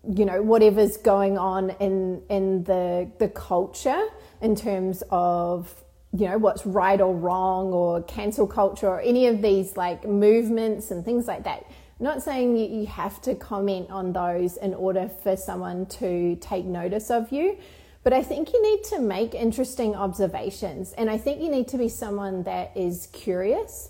you 0.07 0.25
know, 0.25 0.41
whatever's 0.41 0.97
going 0.97 1.37
on 1.37 1.71
in, 1.79 2.21
in 2.29 2.63
the, 2.63 3.09
the 3.17 3.29
culture 3.29 4.07
in 4.41 4.55
terms 4.55 5.03
of 5.09 5.73
you 6.13 6.27
know 6.27 6.37
what's 6.37 6.65
right 6.65 6.99
or 6.99 7.15
wrong 7.15 7.73
or 7.73 8.03
cancel 8.03 8.47
culture 8.47 8.87
or 8.87 9.01
any 9.01 9.27
of 9.27 9.41
these 9.41 9.75
like 9.75 10.05
movements 10.05 10.91
and 10.91 11.03
things 11.03 11.27
like 11.27 11.43
that. 11.43 11.65
I'm 11.99 12.03
not 12.03 12.21
saying 12.21 12.55
you, 12.55 12.65
you 12.67 12.85
have 12.85 13.21
to 13.23 13.35
comment 13.35 13.89
on 13.89 14.13
those 14.13 14.57
in 14.57 14.73
order 14.73 15.09
for 15.23 15.35
someone 15.35 15.87
to 15.87 16.35
take 16.37 16.65
notice 16.65 17.09
of 17.09 17.31
you 17.31 17.57
but 18.03 18.13
i 18.13 18.21
think 18.21 18.53
you 18.53 18.61
need 18.61 18.83
to 18.85 18.99
make 18.99 19.33
interesting 19.33 19.95
observations 19.95 20.93
and 20.93 21.09
i 21.09 21.17
think 21.17 21.41
you 21.41 21.49
need 21.49 21.67
to 21.67 21.77
be 21.77 21.89
someone 21.89 22.43
that 22.43 22.71
is 22.77 23.07
curious. 23.11 23.89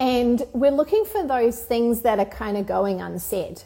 And 0.00 0.42
we're 0.52 0.72
looking 0.72 1.04
for 1.04 1.26
those 1.26 1.62
things 1.62 2.02
that 2.02 2.18
are 2.18 2.24
kind 2.24 2.56
of 2.56 2.66
going 2.66 3.00
unsaid. 3.00 3.62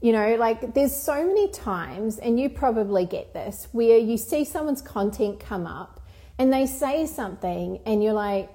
You 0.00 0.12
know, 0.12 0.34
like 0.36 0.74
there's 0.74 0.96
so 0.96 1.26
many 1.26 1.50
times, 1.50 2.18
and 2.18 2.40
you 2.40 2.48
probably 2.48 3.04
get 3.04 3.34
this, 3.34 3.68
where 3.72 3.98
you 3.98 4.16
see 4.16 4.44
someone's 4.44 4.82
content 4.82 5.40
come 5.40 5.66
up 5.66 5.99
and 6.40 6.50
they 6.50 6.64
say 6.64 7.04
something 7.04 7.80
and 7.84 8.02
you're 8.02 8.14
like 8.14 8.48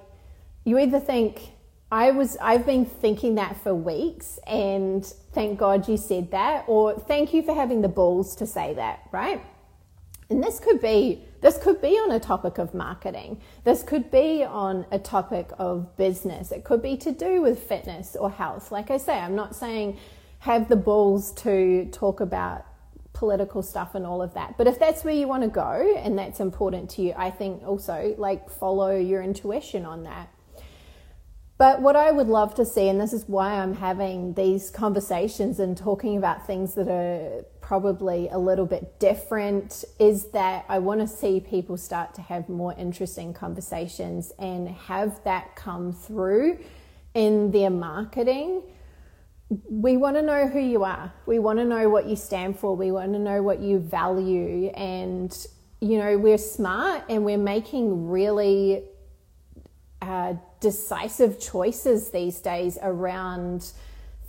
you 0.64 0.76
either 0.76 0.98
think 0.98 1.52
I 1.92 2.10
was 2.10 2.36
I've 2.42 2.66
been 2.66 2.84
thinking 2.84 3.36
that 3.36 3.62
for 3.62 3.76
weeks 3.76 4.40
and 4.44 5.04
thank 5.32 5.56
God 5.56 5.88
you 5.88 5.96
said 5.96 6.32
that 6.32 6.64
or 6.66 6.98
thank 6.98 7.32
you 7.32 7.42
for 7.42 7.54
having 7.54 7.82
the 7.82 7.88
balls 7.88 8.34
to 8.36 8.46
say 8.46 8.74
that, 8.74 9.02
right? 9.12 9.40
And 10.28 10.42
this 10.42 10.58
could 10.58 10.80
be 10.80 11.22
this 11.42 11.58
could 11.58 11.80
be 11.80 11.90
on 11.90 12.10
a 12.10 12.18
topic 12.18 12.58
of 12.58 12.74
marketing. 12.74 13.40
This 13.62 13.84
could 13.84 14.10
be 14.10 14.42
on 14.42 14.84
a 14.90 14.98
topic 14.98 15.50
of 15.56 15.96
business. 15.96 16.50
It 16.50 16.64
could 16.64 16.82
be 16.82 16.96
to 16.96 17.12
do 17.12 17.40
with 17.40 17.60
fitness 17.60 18.16
or 18.16 18.32
health. 18.32 18.72
Like 18.72 18.90
I 18.90 18.96
say, 18.96 19.16
I'm 19.16 19.36
not 19.36 19.54
saying 19.54 19.96
have 20.40 20.68
the 20.68 20.74
balls 20.74 21.30
to 21.44 21.88
talk 21.92 22.18
about 22.18 22.66
political 23.16 23.62
stuff 23.62 23.94
and 23.94 24.06
all 24.06 24.20
of 24.20 24.34
that. 24.34 24.56
But 24.58 24.66
if 24.66 24.78
that's 24.78 25.02
where 25.02 25.14
you 25.14 25.26
want 25.26 25.42
to 25.42 25.48
go 25.48 25.94
and 25.96 26.18
that's 26.18 26.38
important 26.38 26.90
to 26.90 27.02
you, 27.02 27.14
I 27.16 27.30
think 27.30 27.62
also 27.66 28.14
like 28.18 28.50
follow 28.50 28.94
your 28.94 29.22
intuition 29.22 29.86
on 29.86 30.04
that. 30.04 30.28
But 31.58 31.80
what 31.80 31.96
I 31.96 32.10
would 32.10 32.26
love 32.26 32.54
to 32.56 32.66
see, 32.66 32.90
and 32.90 33.00
this 33.00 33.14
is 33.14 33.24
why 33.26 33.54
I'm 33.54 33.76
having 33.76 34.34
these 34.34 34.70
conversations 34.70 35.58
and 35.58 35.74
talking 35.74 36.18
about 36.18 36.46
things 36.46 36.74
that 36.74 36.88
are 36.88 37.46
probably 37.62 38.28
a 38.28 38.36
little 38.36 38.66
bit 38.66 39.00
different, 39.00 39.82
is 39.98 40.32
that 40.32 40.66
I 40.68 40.78
want 40.80 41.00
to 41.00 41.08
see 41.08 41.40
people 41.40 41.78
start 41.78 42.12
to 42.16 42.20
have 42.20 42.50
more 42.50 42.74
interesting 42.76 43.32
conversations 43.32 44.32
and 44.38 44.68
have 44.68 45.24
that 45.24 45.56
come 45.56 45.94
through 45.94 46.58
in 47.14 47.50
their 47.52 47.70
marketing 47.70 48.62
we 49.48 49.96
want 49.96 50.16
to 50.16 50.22
know 50.22 50.48
who 50.48 50.58
you 50.58 50.84
are. 50.84 51.12
We 51.24 51.38
want 51.38 51.58
to 51.58 51.64
know 51.64 51.88
what 51.88 52.06
you 52.06 52.16
stand 52.16 52.58
for. 52.58 52.74
We 52.74 52.90
want 52.90 53.12
to 53.12 53.18
know 53.18 53.42
what 53.42 53.60
you 53.60 53.78
value. 53.78 54.68
And, 54.70 55.36
you 55.80 55.98
know, 55.98 56.18
we're 56.18 56.38
smart 56.38 57.04
and 57.08 57.24
we're 57.24 57.38
making 57.38 58.08
really 58.08 58.84
uh, 60.02 60.34
decisive 60.60 61.38
choices 61.38 62.10
these 62.10 62.40
days 62.40 62.76
around 62.82 63.72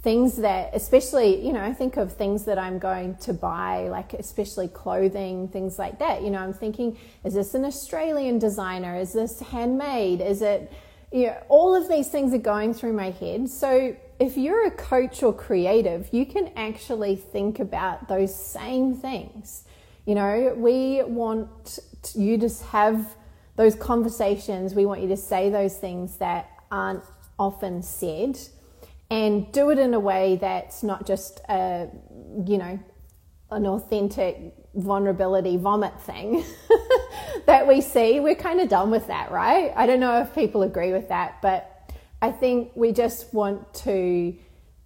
things 0.03 0.37
that, 0.37 0.69
especially, 0.73 1.45
you 1.45 1.51
know, 1.51 1.63
I 1.63 1.73
think 1.73 1.97
of 1.97 2.13
things 2.13 2.45
that 2.45 2.59
I'm 2.59 2.77
going 2.77 3.15
to 3.17 3.33
buy, 3.33 3.89
like 3.89 4.13
especially 4.13 4.67
clothing, 4.67 5.47
things 5.47 5.79
like 5.79 5.97
that. 5.99 6.21
You 6.21 6.29
know, 6.29 6.39
I'm 6.39 6.53
thinking, 6.53 6.97
is 7.23 7.33
this 7.33 7.55
an 7.55 7.65
Australian 7.65 8.37
designer? 8.37 8.95
Is 8.95 9.13
this 9.13 9.39
handmade? 9.39 10.21
Is 10.21 10.43
it, 10.43 10.71
you 11.11 11.27
know, 11.27 11.43
all 11.47 11.73
of 11.75 11.87
these 11.87 12.09
things 12.09 12.33
are 12.33 12.39
going 12.39 12.73
through 12.73 12.93
my 12.93 13.11
head. 13.11 13.49
So, 13.49 13.95
if 14.19 14.35
you're 14.35 14.65
a 14.65 14.71
coach 14.71 15.21
or 15.21 15.31
creative, 15.31 16.09
you 16.11 16.25
can 16.25 16.51
actually 16.55 17.15
think 17.15 17.59
about 17.59 18.07
those 18.07 18.35
same 18.35 18.95
things. 18.95 19.63
You 20.05 20.15
know, 20.15 20.55
we 20.57 21.03
want 21.03 21.79
you 22.15 22.37
to 22.39 22.49
have 22.71 23.15
those 23.57 23.75
conversations. 23.75 24.73
We 24.73 24.85
want 24.85 25.01
you 25.01 25.07
to 25.09 25.17
say 25.17 25.49
those 25.49 25.77
things 25.77 26.17
that 26.17 26.49
aren't 26.71 27.03
often 27.37 27.83
said 27.83 28.39
and 29.09 29.51
do 29.51 29.69
it 29.69 29.79
in 29.79 29.93
a 29.93 29.99
way 29.99 30.37
that's 30.37 30.83
not 30.83 31.05
just 31.05 31.39
a, 31.49 31.87
you 32.45 32.57
know, 32.57 32.79
an 33.51 33.65
authentic 33.65 34.53
vulnerability 34.75 35.57
vomit 35.57 35.99
thing 36.01 36.43
that 37.45 37.67
we 37.67 37.81
see. 37.81 38.19
We're 38.19 38.35
kind 38.35 38.59
of 38.59 38.69
done 38.69 38.91
with 38.91 39.07
that, 39.07 39.31
right? 39.31 39.71
I 39.75 39.85
don't 39.85 39.99
know 39.99 40.21
if 40.21 40.35
people 40.35 40.63
agree 40.63 40.91
with 40.91 41.09
that, 41.09 41.41
but 41.41 41.91
I 42.21 42.31
think 42.31 42.71
we 42.75 42.91
just 42.91 43.33
want 43.33 43.73
to 43.75 44.35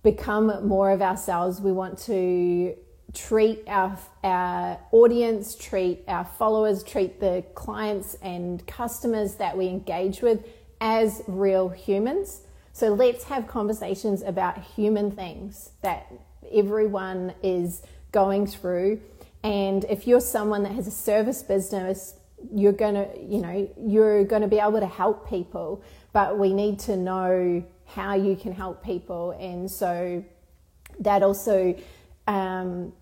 become 0.03 0.67
more 0.67 0.91
of 0.91 1.01
ourselves. 1.01 1.61
We 1.61 1.71
want 1.71 1.97
to 1.99 2.75
treat 3.13 3.63
our, 3.67 3.97
our 4.23 4.79
audience, 4.91 5.55
treat 5.55 6.03
our 6.07 6.25
followers, 6.25 6.83
treat 6.83 7.19
the 7.19 7.43
clients 7.55 8.15
and 8.21 8.65
customers 8.67 9.35
that 9.35 9.57
we 9.57 9.67
engage 9.67 10.21
with 10.21 10.45
as 10.79 11.21
real 11.27 11.69
humans. 11.69 12.41
So 12.73 12.93
let's 12.93 13.25
have 13.25 13.47
conversations 13.47 14.21
about 14.21 14.57
human 14.57 15.11
things 15.11 15.71
that 15.81 16.11
everyone 16.51 17.33
is 17.43 17.83
going 18.11 18.47
through. 18.47 19.01
And 19.43 19.85
if 19.85 20.07
you're 20.07 20.21
someone 20.21 20.63
that 20.63 20.73
has 20.73 20.87
a 20.87 20.91
service 20.91 21.41
business, 21.43 22.15
you're 22.53 22.73
going 22.73 22.95
to, 22.95 23.07
you 23.21 23.39
know, 23.39 23.69
you're 23.79 24.23
going 24.23 24.41
to 24.41 24.47
be 24.47 24.59
able 24.59 24.79
to 24.79 24.87
help 24.87 25.29
people 25.29 25.83
but 26.13 26.37
we 26.37 26.53
need 26.53 26.79
to 26.79 26.97
know 26.97 27.63
how 27.85 28.15
you 28.15 28.35
can 28.35 28.53
help 28.53 28.83
people. 28.83 29.31
And 29.31 29.69
so 29.69 30.23
that 30.99 31.23
also 31.23 31.75
um, 32.27 32.93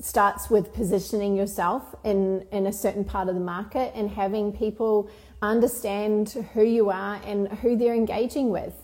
starts 0.00 0.50
with 0.50 0.72
positioning 0.72 1.36
yourself 1.36 1.94
in, 2.04 2.46
in 2.52 2.66
a 2.66 2.72
certain 2.72 3.04
part 3.04 3.28
of 3.28 3.34
the 3.34 3.40
market 3.40 3.92
and 3.94 4.10
having 4.10 4.52
people 4.52 5.10
understand 5.42 6.30
who 6.54 6.64
you 6.64 6.90
are 6.90 7.20
and 7.26 7.48
who 7.58 7.76
they're 7.76 7.94
engaging 7.94 8.50
with. 8.50 8.74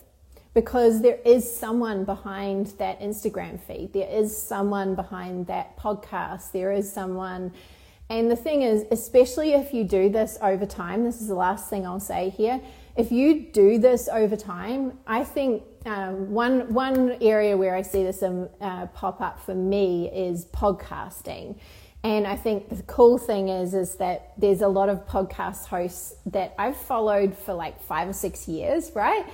Because 0.53 1.01
there 1.01 1.19
is 1.23 1.43
someone 1.55 2.03
behind 2.05 2.67
that 2.77 2.99
Instagram 2.99 3.59
feed, 3.59 3.93
there 3.93 4.09
is 4.09 4.35
someone 4.35 4.95
behind 4.95 5.47
that 5.47 5.77
podcast, 5.77 6.51
there 6.51 6.71
is 6.71 6.91
someone 6.91 7.53
And 8.09 8.29
the 8.29 8.35
thing 8.35 8.61
is, 8.61 8.85
especially 8.91 9.53
if 9.53 9.73
you 9.73 9.85
do 9.85 10.09
this 10.09 10.37
over 10.41 10.65
time, 10.65 11.05
this 11.05 11.21
is 11.21 11.29
the 11.29 11.35
last 11.35 11.69
thing 11.69 11.85
I'll 11.85 12.01
say 12.01 12.29
here. 12.29 12.59
If 12.97 13.09
you 13.09 13.39
do 13.53 13.77
this 13.77 14.09
over 14.09 14.35
time, 14.35 14.99
I 15.07 15.23
think 15.23 15.63
um, 15.85 16.31
one 16.31 16.73
one 16.73 17.15
area 17.21 17.55
where 17.55 17.73
I 17.73 17.83
see 17.83 18.03
this 18.03 18.21
um, 18.21 18.49
uh, 18.59 18.87
pop 18.87 19.21
up 19.21 19.39
for 19.39 19.55
me 19.55 20.11
is 20.13 20.43
podcasting. 20.47 21.57
And 22.03 22.27
I 22.27 22.35
think 22.35 22.67
the 22.67 22.83
cool 22.83 23.17
thing 23.17 23.47
is 23.47 23.73
is 23.73 23.95
that 23.95 24.33
there's 24.37 24.59
a 24.61 24.67
lot 24.67 24.89
of 24.89 25.07
podcast 25.07 25.67
hosts 25.67 26.15
that 26.25 26.53
I've 26.59 26.75
followed 26.75 27.37
for 27.37 27.53
like 27.53 27.81
five 27.81 28.09
or 28.09 28.13
six 28.13 28.45
years, 28.45 28.91
right? 28.93 29.25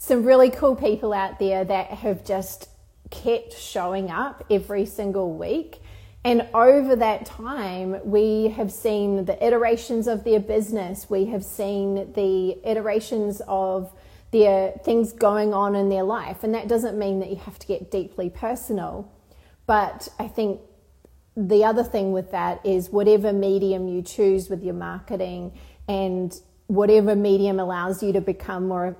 Some 0.00 0.24
really 0.24 0.50
cool 0.50 0.74
people 0.74 1.12
out 1.12 1.38
there 1.38 1.64
that 1.64 1.88
have 1.88 2.24
just 2.24 2.68
kept 3.10 3.52
showing 3.52 4.10
up 4.10 4.44
every 4.50 4.86
single 4.86 5.32
week 5.32 5.80
and 6.22 6.46
over 6.52 6.96
that 6.96 7.24
time, 7.24 7.98
we 8.04 8.48
have 8.48 8.70
seen 8.70 9.24
the 9.24 9.42
iterations 9.44 10.06
of 10.06 10.24
their 10.24 10.40
business, 10.40 11.08
we 11.08 11.26
have 11.26 11.44
seen 11.44 12.12
the 12.12 12.58
iterations 12.62 13.40
of 13.48 13.90
their 14.30 14.72
things 14.84 15.12
going 15.12 15.54
on 15.54 15.74
in 15.74 15.88
their 15.88 16.02
life. 16.02 16.44
And 16.44 16.54
that 16.54 16.68
doesn't 16.68 16.98
mean 16.98 17.20
that 17.20 17.30
you 17.30 17.36
have 17.36 17.58
to 17.58 17.66
get 17.66 17.90
deeply 17.90 18.28
personal. 18.28 19.10
But 19.66 20.08
I 20.18 20.28
think 20.28 20.60
the 21.36 21.64
other 21.64 21.82
thing 21.82 22.12
with 22.12 22.32
that 22.32 22.64
is 22.66 22.90
whatever 22.90 23.32
medium 23.32 23.88
you 23.88 24.02
choose 24.02 24.50
with 24.50 24.62
your 24.62 24.74
marketing 24.74 25.58
and 25.88 26.38
whatever 26.70 27.16
medium 27.16 27.58
allows 27.58 28.00
you 28.00 28.12
to 28.12 28.20
become 28.20 28.68
more, 28.68 28.96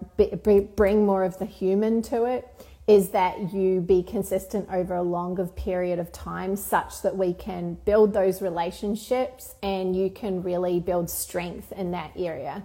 bring 0.74 1.06
more 1.06 1.22
of 1.22 1.38
the 1.38 1.44
human 1.44 2.02
to 2.02 2.24
it 2.24 2.48
is 2.88 3.10
that 3.10 3.52
you 3.52 3.80
be 3.80 4.02
consistent 4.02 4.68
over 4.72 4.96
a 4.96 5.02
longer 5.02 5.46
period 5.46 6.00
of 6.00 6.10
time 6.10 6.56
such 6.56 7.02
that 7.02 7.16
we 7.16 7.32
can 7.32 7.74
build 7.84 8.12
those 8.12 8.42
relationships 8.42 9.54
and 9.62 9.94
you 9.94 10.10
can 10.10 10.42
really 10.42 10.80
build 10.80 11.08
strength 11.08 11.70
in 11.70 11.92
that 11.92 12.10
area. 12.16 12.60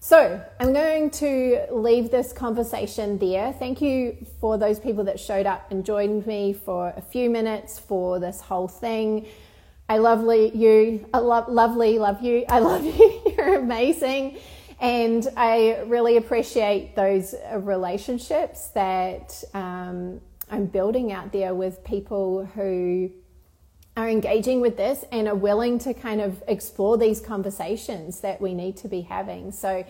So, 0.00 0.42
I'm 0.58 0.72
going 0.72 1.10
to 1.10 1.66
leave 1.70 2.10
this 2.10 2.32
conversation 2.32 3.18
there. 3.18 3.52
Thank 3.52 3.82
you 3.82 4.16
for 4.40 4.56
those 4.56 4.80
people 4.80 5.04
that 5.04 5.20
showed 5.20 5.44
up 5.44 5.70
and 5.70 5.84
joined 5.84 6.26
me 6.26 6.54
for 6.54 6.94
a 6.96 7.02
few 7.02 7.28
minutes 7.28 7.78
for 7.78 8.18
this 8.18 8.40
whole 8.40 8.68
thing. 8.68 9.26
I 9.88 9.98
love 9.98 10.24
you. 10.54 11.06
I 11.12 11.18
love, 11.18 11.48
lovely, 11.48 11.98
love 11.98 12.22
you. 12.22 12.46
I 12.48 12.60
love 12.60 12.84
you. 12.84 13.22
You're 13.38 13.58
amazing. 13.58 14.38
And 14.80 15.26
I 15.36 15.80
really 15.86 16.16
appreciate 16.16 16.96
those 16.96 17.34
uh, 17.34 17.58
relationships 17.58 18.68
that 18.68 19.42
um, 19.52 20.20
I'm 20.50 20.66
building 20.66 21.12
out 21.12 21.32
there 21.32 21.54
with 21.54 21.84
people 21.84 22.46
who 22.46 23.10
are 23.96 24.08
engaging 24.08 24.60
with 24.60 24.76
this 24.76 25.04
and 25.12 25.28
are 25.28 25.34
willing 25.34 25.78
to 25.80 25.92
kind 25.92 26.20
of 26.20 26.42
explore 26.48 26.96
these 26.96 27.20
conversations 27.20 28.20
that 28.20 28.40
we 28.40 28.54
need 28.54 28.76
to 28.78 28.88
be 28.88 29.02
having. 29.02 29.52
So, 29.52 29.84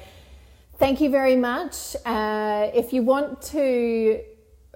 thank 0.78 1.00
you 1.00 1.10
very 1.10 1.36
much. 1.36 1.96
Uh, 2.04 2.70
if 2.74 2.92
you 2.92 3.02
want 3.02 3.42
to 3.42 4.20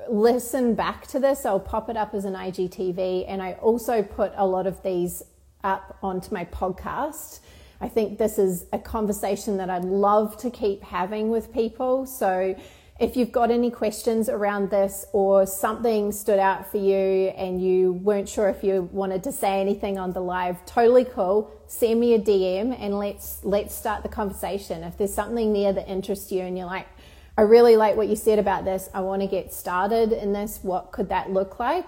listen 0.09 0.75
back 0.75 1.07
to 1.09 1.19
this, 1.19 1.45
I'll 1.45 1.61
pop 1.61 1.89
it 1.89 1.97
up 1.97 2.15
as 2.15 2.25
an 2.25 2.35
IGTV, 2.35 3.25
and 3.27 3.43
I 3.43 3.53
also 3.55 4.03
put 4.03 4.33
a 4.37 4.47
lot 4.47 4.67
of 4.67 4.83
these 4.83 5.23
up 5.63 5.99
onto 6.03 6.33
my 6.33 6.45
podcast. 6.47 7.41
I 7.81 7.89
think 7.89 8.19
this 8.19 8.39
is 8.39 8.67
a 8.73 8.79
conversation 8.79 9.57
that 9.57 9.71
I'd 9.71 9.85
love 9.85 10.37
to 10.39 10.51
keep 10.51 10.83
having 10.83 11.31
with 11.31 11.53
people. 11.53 12.05
So 12.07 12.55
if 13.01 13.17
you've 13.17 13.33
got 13.33 13.51
any 13.51 13.71
questions 13.71 14.29
around 14.29 14.69
this 14.69 15.07
or 15.15 15.47
something 15.47 16.13
stood 16.13 16.39
out 16.39 16.71
for 16.71 16.77
you 16.77 17.29
and 17.29 17.65
you 17.65 17.95
weren't 17.95 18.29
sure 18.29 18.51
if 18.51 18.63
you 18.63 18.91
wanted 18.93 19.25
to 19.25 19.33
say 19.33 19.59
anything 19.63 19.99
on 19.99 20.13
the 20.13 20.21
live, 20.21 20.65
totally 20.67 21.07
cool. 21.07 21.51
Send 21.67 21.99
me 21.99 22.13
a 22.13 22.19
DM 22.19 22.77
and 22.79 22.99
let's 22.99 23.43
let's 23.43 23.75
start 23.75 24.03
the 24.03 24.11
conversation. 24.11 24.85
If 24.85 24.99
there's 24.99 25.15
something 25.15 25.55
there 25.55 25.73
that 25.73 25.89
interests 25.89 26.31
you 26.31 26.43
and 26.43 26.59
you're 26.59 26.67
like, 26.67 26.87
I 27.39 27.43
really 27.43 27.77
like 27.77 27.97
what 27.97 28.09
you 28.09 28.17
said 28.17 28.39
about 28.39 28.67
this, 28.67 28.91
I 28.93 29.01
want 29.01 29.23
to 29.23 29.29
get 29.29 29.55
started 29.55 30.13
in 30.13 30.35
this, 30.35 30.59
what 30.61 30.93
could 30.93 31.09
that 31.09 31.31
look 31.31 31.59
like? 31.59 31.87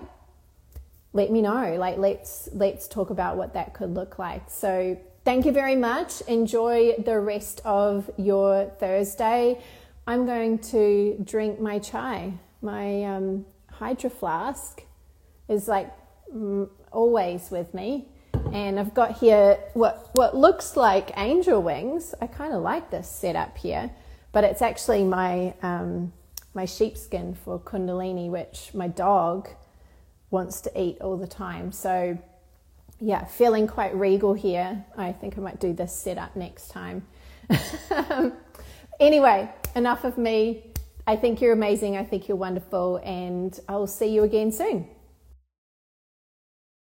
Let 1.13 1.31
me 1.31 1.43
know. 1.43 1.77
Like 1.79 1.99
let's 1.99 2.49
let's 2.55 2.89
talk 2.89 3.11
about 3.11 3.37
what 3.37 3.53
that 3.53 3.75
could 3.75 3.93
look 3.93 4.19
like. 4.19 4.45
So 4.49 4.97
Thank 5.25 5.47
you 5.47 5.53
very 5.53 5.77
much. 5.77 6.21
Enjoy 6.23 6.95
the 6.99 7.21
rest 7.21 7.61
of 7.65 8.11
your 8.17 8.73
Thursday. 8.81 9.63
I'm 10.05 10.27
going 10.27 10.59
to 10.75 11.17
drink 11.23 11.61
my 11.61 11.79
chai. 11.79 12.33
My 12.61 13.05
um, 13.05 13.47
hydro 13.71 14.11
flask 14.11 14.83
is 15.49 15.69
like 15.69 15.93
mm, 16.35 16.69
always 16.91 17.53
with 17.53 17.73
me. 17.73 18.09
And 18.53 18.81
I've 18.81 18.95
got 18.95 19.19
here 19.19 19.61
what, 19.75 20.11
what 20.15 20.37
looks 20.37 20.77
like 20.77 21.13
angel 21.17 21.63
wings. 21.63 22.17
I 22.21 22.27
kind 22.27 22.53
of 22.53 22.61
like 22.61 22.91
this 22.91 23.09
setup 23.09 23.57
here, 23.57 23.93
but 24.33 24.43
it's 24.43 24.61
actually 24.61 25.05
my, 25.05 25.55
um, 25.63 26.13
my 26.53 26.65
sheepskin 26.65 27.37
for 27.37 27.61
Kundalini, 27.61 28.29
which 28.29 28.75
my 28.75 28.89
dog 28.89 29.49
wants 30.31 30.61
to 30.63 30.81
eat 30.81 31.01
all 31.01 31.17
the 31.17 31.29
time. 31.29 31.71
So 31.71 32.19
yeah, 33.03 33.25
feeling 33.25 33.67
quite 33.67 33.95
regal 33.97 34.33
here. 34.33 34.85
I 34.97 35.11
think 35.11 35.37
I 35.37 35.41
might 35.41 35.59
do 35.59 35.73
this 35.73 35.93
setup 35.93 36.37
next 36.37 36.69
time. 36.69 37.05
anyway, 39.01 39.51
enough 39.75 40.05
of 40.05 40.17
me. 40.17 40.73
I 41.05 41.17
think 41.17 41.41
you're 41.41 41.53
amazing. 41.53 41.97
I 41.97 42.05
think 42.05 42.29
you're 42.29 42.37
wonderful. 42.37 42.99
And 42.99 43.59
I'll 43.69 43.89
see 43.89 44.07
you 44.07 44.23
again 44.23 44.53
soon. 44.53 44.89